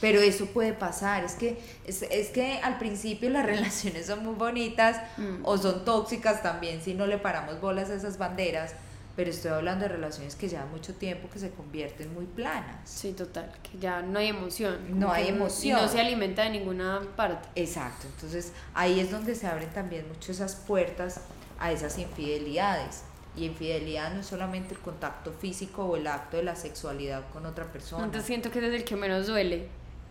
[0.00, 4.34] Pero eso puede pasar, es que, es, es que al principio las relaciones son muy
[4.34, 5.40] bonitas Mm.
[5.44, 8.74] o son tóxicas también si no le paramos bolas a esas banderas,
[9.16, 12.76] pero estoy hablando de relaciones que llevan mucho tiempo que se convierten muy planas.
[12.84, 13.50] Sí, total.
[13.64, 14.98] Que ya no hay emoción.
[15.00, 15.78] No hay emoción.
[15.78, 17.48] Y no se alimenta de ninguna parte.
[17.60, 21.20] Exacto, entonces ahí es donde se abren también mucho esas puertas
[21.58, 23.02] a esas infidelidades.
[23.36, 27.46] Y infidelidad no es solamente el contacto físico o el acto de la sexualidad con
[27.46, 28.04] otra persona.
[28.04, 29.68] Entonces siento que es el que menos duele.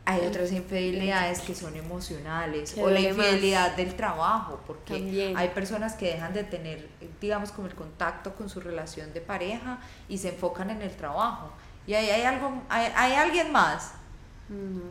[0.10, 3.10] Hay otras infidelidades que son emocionales Que o la más.
[3.10, 5.36] infidelidad del trabajo, porque También.
[5.38, 6.88] hay personas que dejan de tener,
[7.20, 11.52] digamos, como el contacto con su relación de pareja y se enfocan en el trabajo.
[11.86, 13.92] Y ahí hay algo, hay, hay alguien más.
[14.50, 14.82] No,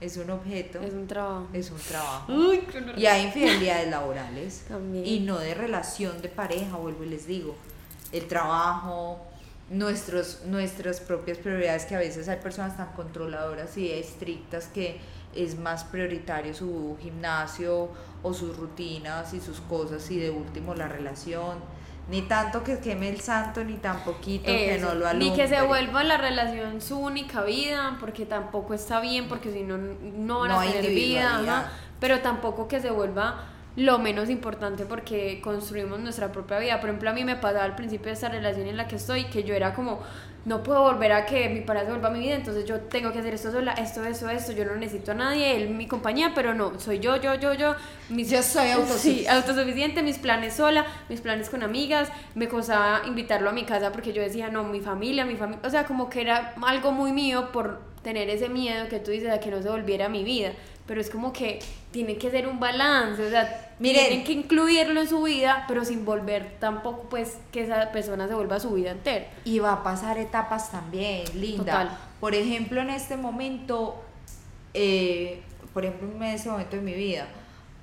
[0.00, 1.48] Es un objeto, es un trabajo.
[1.52, 2.32] es un trabajo.
[2.32, 2.62] Uy.
[2.96, 5.04] Y hay infidelidades laborales También.
[5.04, 7.56] y no de relación de pareja, vuelvo y les digo.
[8.12, 9.26] El trabajo,
[9.70, 15.00] nuestros, nuestras propias prioridades, que a veces hay personas tan controladoras y estrictas que
[15.34, 17.90] es más prioritario su gimnasio
[18.22, 21.58] o sus rutinas y sus cosas y de último la relación.
[22.10, 25.56] Ni tanto que queme el santo, ni tan poquito que no lo Ni que se
[25.56, 25.82] alumbre.
[25.82, 30.48] vuelva la relación su única vida, porque tampoco está bien, porque si no, no van
[30.48, 31.70] No a tener vida.
[32.00, 33.44] Pero tampoco que se vuelva
[33.76, 36.80] lo menos importante porque construimos nuestra propia vida.
[36.80, 39.24] Por ejemplo, a mí me pasaba al principio de esta relación en la que estoy,
[39.26, 40.00] que yo era como,
[40.44, 43.18] no puedo volver a que mi pareja vuelva a mi vida, entonces yo tengo que
[43.20, 46.54] hacer esto sola, esto, esto, esto, yo no necesito a nadie, él mi compañía, pero
[46.54, 47.74] no, soy yo, yo, yo, yo.
[48.08, 49.28] Mis, Yo soy Sí, autosuficiente.
[49.30, 54.12] autosuficiente, mis planes sola, mis planes con amigas, me costaba invitarlo a mi casa porque
[54.12, 57.52] yo decía, no, mi familia, mi familia, o sea, como que era algo muy mío
[57.52, 60.52] por tener ese miedo que tú dices a que no se volviera mi vida,
[60.88, 61.60] pero es como que
[61.92, 64.06] tiene que ser un balance, o sea, Miren.
[64.06, 68.34] tienen que incluirlo en su vida, pero sin volver tampoco pues que esa persona se
[68.34, 69.26] vuelva su vida entera.
[69.44, 71.72] Y va a pasar etapas también, linda.
[71.72, 71.98] Total.
[72.20, 74.02] Por ejemplo, en este momento,
[74.72, 75.42] eh,
[75.74, 77.28] por ejemplo, en este momento de mi vida,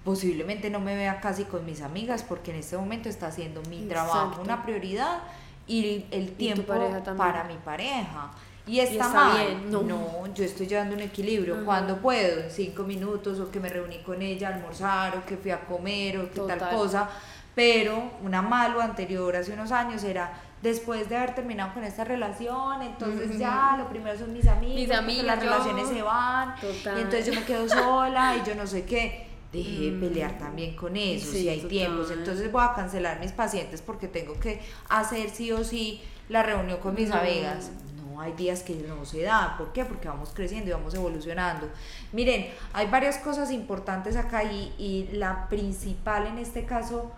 [0.03, 3.81] posiblemente no me vea casi con mis amigas porque en este momento está haciendo mi
[3.83, 4.41] trabajo Exacto.
[4.41, 5.19] una prioridad
[5.67, 7.17] y el tiempo también.
[7.17, 8.31] para mi pareja.
[8.67, 9.37] Y está, está mal.
[9.45, 10.27] bien, no.
[10.33, 11.55] yo estoy llevando un equilibrio.
[11.55, 11.65] Ajá.
[11.65, 15.37] Cuando puedo, en cinco minutos, o que me reuní con ella a almorzar, o que
[15.37, 17.09] fui a comer, o que tal cosa.
[17.53, 22.81] Pero una malo anterior, hace unos años, era después de haber terminado con esta relación,
[22.81, 25.41] entonces ya lo primero son mis amigos, Mis amigas, las yo.
[25.51, 26.97] relaciones se van, Total.
[26.97, 29.27] y entonces yo me quedo sola y yo no sé qué.
[29.53, 29.99] Dejé de Mm.
[30.01, 31.69] pelear también con eso, Sí, si hay total.
[31.69, 32.11] tiempos.
[32.11, 34.59] Entonces voy a cancelar mis pacientes porque tengo que
[34.89, 37.15] hacer sí o sí la reunión con mis No.
[37.15, 37.71] amigas.
[38.15, 39.55] No, hay días que no se da.
[39.57, 39.83] ¿Por qué?
[39.85, 41.69] Porque vamos creciendo y vamos evolucionando.
[42.13, 47.11] Miren, hay varias cosas importantes acá y, y la principal en este caso,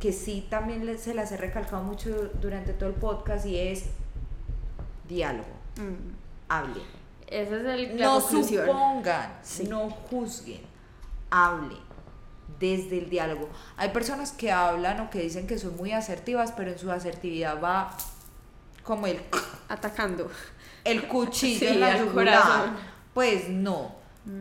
[0.00, 3.84] que sí también se las he recalcado mucho durante todo el podcast y es
[5.08, 5.48] diálogo.
[5.76, 6.14] Mm.
[6.48, 6.80] Hable.
[7.26, 8.66] Esa es el, No conclusión.
[8.66, 9.64] supongan, Sí.
[9.68, 10.60] no juzguen,
[11.30, 11.78] hablen
[12.60, 13.48] desde el diálogo.
[13.76, 17.60] Hay personas que hablan o que dicen que son muy asertivas, pero en su asertividad
[17.62, 17.96] va
[18.84, 19.20] como el,
[19.68, 20.30] Atacando.
[20.84, 22.42] el cuchillo Sí, en la al yugular.
[22.42, 22.70] corazón.
[22.70, 22.76] Mm.
[23.14, 23.94] Pues no,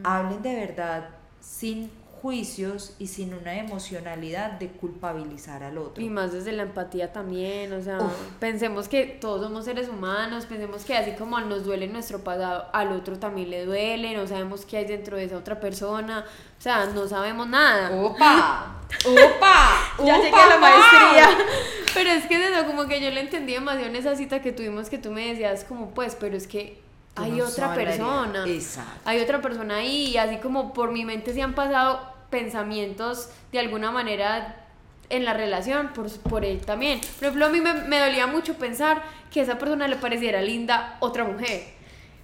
[0.03, 1.91] hablen de verdad sin
[2.23, 6.01] juicios y sin una emocionalidad de culpabilizar al otro.
[6.01, 8.13] Y más desde la empatía también, o sea, Uf.
[8.39, 12.93] pensemos que todos somos seres humanos, pensemos que así como nos duele nuestro pasado, al
[12.93, 16.23] otro también le duele, no sabemos qué hay dentro de esa otra persona,
[16.57, 17.91] o sea, no sabemos nada.
[17.91, 18.77] ¡Opa!
[19.05, 20.05] ¡Opa!
[20.05, 20.45] Ya llegué ¡Opa!
[20.45, 21.37] a la maestría.
[21.93, 24.53] Pero es que es eso, como que yo lo entendí demasiado en esa cita que
[24.53, 26.81] tuvimos que tú me decías como pues, pero es que
[27.13, 28.45] Tú hay no otra persona.
[28.47, 29.01] Exacto.
[29.05, 33.59] Hay otra persona ahí y así como por mi mente se han pasado pensamientos de
[33.59, 34.55] alguna manera
[35.11, 36.99] en la relación, por, por él también.
[36.99, 40.41] Por ejemplo, a mí me, me dolía mucho pensar que a esa persona le pareciera
[40.41, 41.63] linda otra mujer.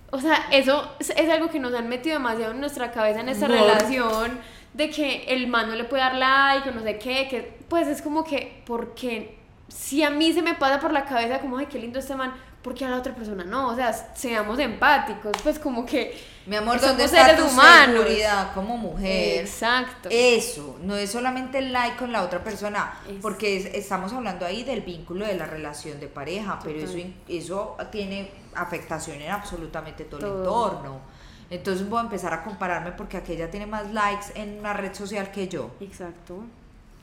[0.09, 3.29] O sea, eso es, es algo que nos han metido demasiado en nuestra cabeza en
[3.29, 4.39] esta relación
[4.73, 7.87] de que el man no le puede dar like o no sé qué, que pues
[7.87, 9.37] es como que, porque
[9.69, 12.33] si a mí se me pasa por la cabeza como, ay, qué lindo este man,
[12.61, 13.69] ¿por qué a la otra persona no?
[13.69, 16.19] O sea, seamos empáticos, pues como que...
[16.45, 17.95] Mi amor, somos ¿dónde está seres tu humanos.
[18.03, 19.39] seguridad como mujer?
[19.41, 20.09] Exacto.
[20.11, 24.63] Eso, no es solamente el like con la otra persona, porque es- estamos hablando ahí
[24.63, 27.13] del vínculo de la relación de pareja, pero eso, Total.
[27.27, 30.37] eso tiene afectación en absolutamente todo, el Todo.
[30.71, 30.99] entorno.
[31.51, 35.31] Entonces voy a empezar a compararme porque aquella tiene más likes en una red social
[35.31, 35.69] que yo.
[35.81, 36.43] Exacto.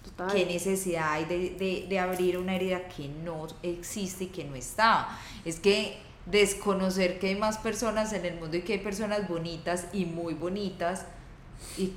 [0.07, 0.32] Total.
[0.32, 4.54] ¿Qué necesidad hay de, de- de abrir una herida que no existe y que no
[4.57, 5.09] está?
[5.44, 9.86] Es que desconocer que hay más personas en el mundo y que hay personas bonitas
[9.92, 11.07] y muy bonitas
[11.78, 11.92] y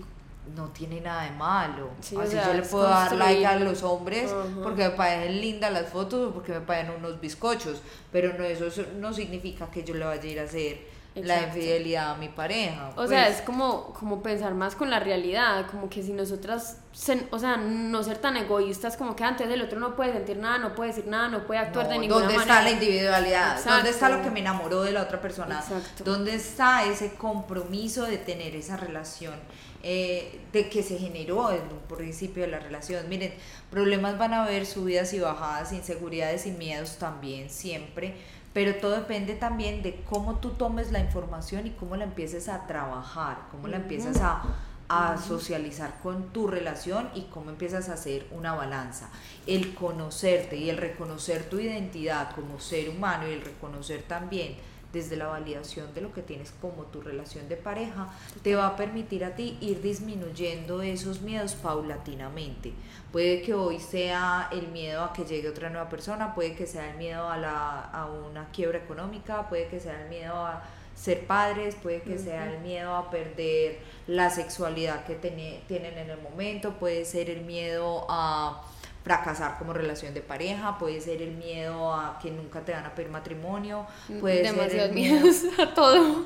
[0.55, 1.89] no tiene nada de malo.
[2.01, 4.31] Sí, o Así sea, yo le puedo dar like a los hombres
[4.63, 7.81] porque me parecen lindas las fotos o porque me parecen unos bizcochos,
[8.11, 10.88] pero no eso eso no significa que yo le vaya a ir a hacer
[11.27, 12.91] la infidelidad a mi pareja.
[12.95, 13.37] O sea, pues.
[13.37, 17.57] es como, como pensar más con la realidad, como que si nosotras, se- o sea,
[17.57, 20.89] no ser tan egoístas como que antes el otro no puede sentir nada, no puede
[20.89, 22.53] decir nada, no puede actuar No, de ninguna ¿Dónde manera.
[22.59, 23.63] está la individualidad?
[23.65, 25.59] ¿Dónde está lo que me enamoró de la otra persona?
[25.59, 26.03] Exacto.
[26.03, 29.33] ¿Dónde está ese compromiso de tener esa relación?
[29.81, 33.07] eh, de que se generó en un principio de la relación.
[33.07, 33.33] Miren,
[33.71, 38.15] problemas van a haber, subidas y bajadas, inseguridades y miedos también, siempre.
[38.53, 42.65] Pero todo depende también de cómo tú tomes la información y cómo la empieces a
[42.65, 44.43] trabajar, cómo la empiezas a,
[44.89, 49.09] a socializar con tu relación y cómo empiezas a hacer una balanza.
[49.45, 54.55] El conocerte y el reconocer tu identidad como ser humano y el reconocer también
[54.93, 58.07] desde la validación de lo que tienes como tu relación de pareja,
[58.41, 62.73] te va a permitir a ti ir disminuyendo esos miedos paulatinamente.
[63.11, 66.91] Puede que hoy sea el miedo a que llegue otra nueva persona, puede que sea
[66.91, 70.63] el miedo a, la, a una quiebra económica, puede que sea el miedo a
[70.95, 76.09] ser padres, puede que sea el miedo a perder la sexualidad que tiene- tienen en
[76.09, 78.61] el momento, puede ser el miedo a
[79.03, 82.93] fracasar como relación de pareja, puede ser el miedo a que nunca te van a
[82.93, 83.85] pedir matrimonio,
[84.19, 85.27] puede ser Demasiados el miedo
[85.63, 86.25] a todo.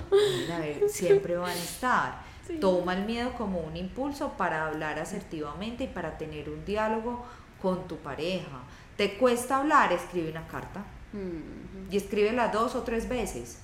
[0.53, 2.34] a ver, siempre van a estar.
[2.59, 7.24] Toma el miedo como un impulso para hablar asertivamente y para tener un diálogo
[7.61, 8.63] con tu pareja.
[8.97, 9.93] ¿Te cuesta hablar?
[9.93, 13.59] Escribe una carta Mm, y escríbela dos o tres veces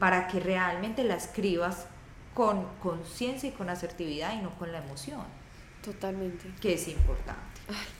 [0.00, 1.86] para que realmente la escribas
[2.32, 5.22] con conciencia y con asertividad y no con la emoción,
[5.84, 6.50] Totalmente.
[6.60, 7.60] que es importante.
[7.66, 7.93] Que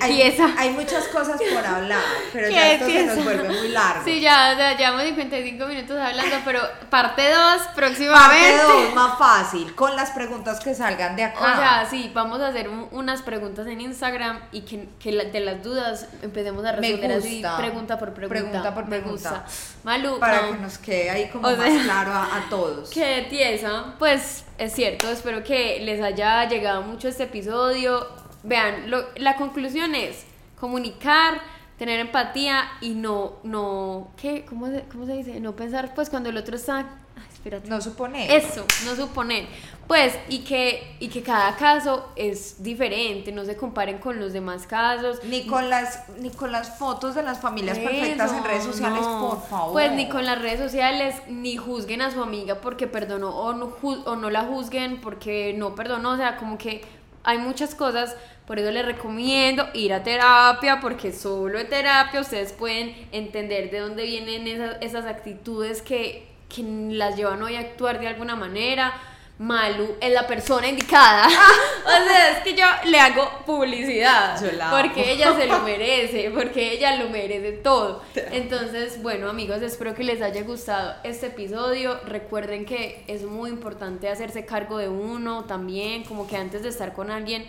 [0.00, 0.54] Hay, pieza.
[0.56, 2.00] hay muchas cosas por hablar,
[2.32, 3.14] pero Qué ya esto se pieza.
[3.14, 4.04] nos vuelve muy largo.
[4.04, 8.62] Sí, ya, ya llevamos 55 minutos hablando, pero parte 2 Parte próximamente.
[8.62, 11.40] dos, más fácil, con las preguntas que salgan de acá.
[11.40, 15.24] O sea, sí, vamos a hacer un- unas preguntas en Instagram y que, que la-
[15.24, 18.28] de las dudas empecemos a responder así, pregunta por pregunta.
[18.48, 19.44] Pregunta por pregunta.
[19.84, 22.88] Malu, para no, que nos quede ahí como O más claro a, a todos.
[22.90, 28.24] que tiesa, pues es cierto, espero que les haya llegado mucho este episodio.
[28.46, 30.24] Vean, lo- la conclusión es
[30.60, 31.40] comunicar,
[31.78, 34.44] tener empatía y no, no, ¿qué?
[34.48, 35.40] ¿Cómo se, cómo se dice?
[35.40, 36.78] No pensar, pues cuando el otro está...
[37.16, 37.68] Ay, espérate.
[37.68, 38.30] No suponer.
[38.30, 39.46] Eso, no suponer.
[39.86, 44.66] Pues, y que, y que cada caso es diferente, no se comparen con los demás
[44.66, 45.22] casos.
[45.24, 49.28] Ni con las ni con las fotos de las familias perfectas en redes sociales, no.
[49.30, 49.72] por favor.
[49.72, 53.70] Pues ni con las redes sociales, ni juzguen a su amiga porque perdonó o no,
[53.70, 56.10] ju- o no la juzguen porque no perdonó.
[56.12, 56.84] O sea, como que
[57.26, 58.16] hay muchas cosas.
[58.46, 63.80] Por eso les recomiendo ir a terapia porque solo en terapia ustedes pueden entender de
[63.80, 68.94] dónde vienen esas, esas actitudes que, que las llevan hoy a actuar de alguna manera.
[69.38, 71.26] Malu es la persona indicada.
[71.84, 74.40] o sea, es que yo le hago publicidad.
[74.42, 74.78] Yo la amo.
[74.80, 78.02] porque ella se lo merece, porque ella lo merece todo.
[78.14, 82.00] Entonces, bueno, amigos, espero que les haya gustado este episodio.
[82.06, 86.94] Recuerden que es muy importante hacerse cargo de uno también, como que antes de estar
[86.94, 87.46] con alguien,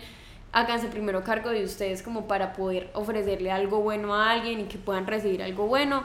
[0.52, 4.76] háganse primero cargo de ustedes como para poder ofrecerle algo bueno a alguien y que
[4.76, 6.04] puedan recibir algo bueno.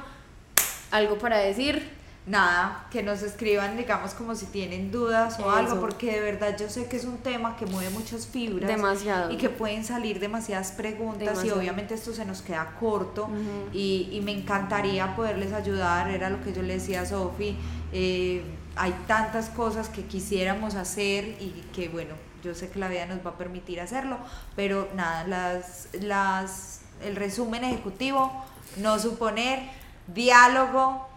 [0.92, 2.03] Algo para decir.
[2.26, 5.52] Nada, que nos escriban, digamos, como si tienen dudas o Eso.
[5.52, 8.70] algo, porque de verdad yo sé que es un tema que mueve muchas fibras.
[8.70, 9.30] Demasiado.
[9.30, 11.58] Y que pueden salir demasiadas preguntas Demasiado.
[11.58, 13.30] y obviamente esto se nos queda corto
[13.74, 17.58] y, y me encantaría poderles ayudar, era lo que yo le decía a Sofi,
[17.92, 18.42] eh,
[18.78, 23.26] hay tantas cosas que quisiéramos hacer y que bueno, yo sé que la vida nos
[23.26, 24.18] va a permitir hacerlo,
[24.56, 28.32] pero nada, las, las, el resumen ejecutivo,
[28.78, 29.60] no suponer,
[30.08, 31.08] diálogo,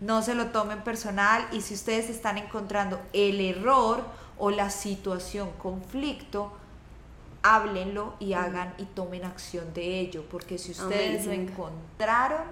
[0.00, 4.04] no se lo tomen personal y si ustedes están encontrando el error
[4.38, 6.52] o la situación conflicto,
[7.42, 12.42] háblenlo y hagan y tomen acción de ello, porque si ustedes lo encontraron,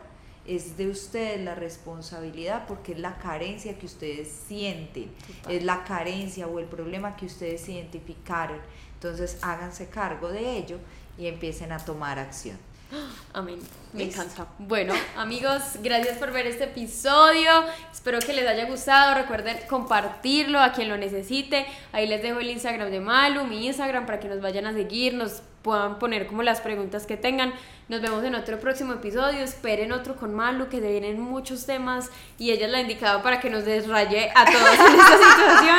[0.47, 5.53] es de ustedes la responsabilidad, porque es la carencia que ustedes sienten, Total.
[5.53, 8.59] es la carencia o el problema que ustedes identificaron.
[8.95, 10.79] Entonces háganse cargo de ello
[11.19, 12.59] y empiecen a tomar acción.
[13.33, 13.59] Amén.
[13.93, 14.47] Me encanta.
[14.59, 17.51] Bueno, amigos, gracias por ver este episodio.
[17.93, 19.15] Espero que les haya gustado.
[19.15, 21.67] Recuerden compartirlo a quien lo necesite.
[21.93, 25.15] Ahí les dejo el Instagram de Malu, mi Instagram, para que nos vayan a seguir,
[25.15, 27.53] nos puedan poner como las preguntas que tengan.
[27.89, 29.41] Nos vemos en otro próximo episodio.
[29.41, 33.41] Esperen otro con Malu, que se vienen muchos temas y ella es la indicada para
[33.41, 35.79] que nos desraye a todos en esta situación.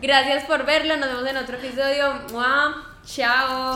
[0.00, 0.96] Gracias por verlo.
[0.96, 2.14] Nos vemos en otro episodio.
[2.32, 2.88] ¡Mua!
[3.04, 3.70] Chao.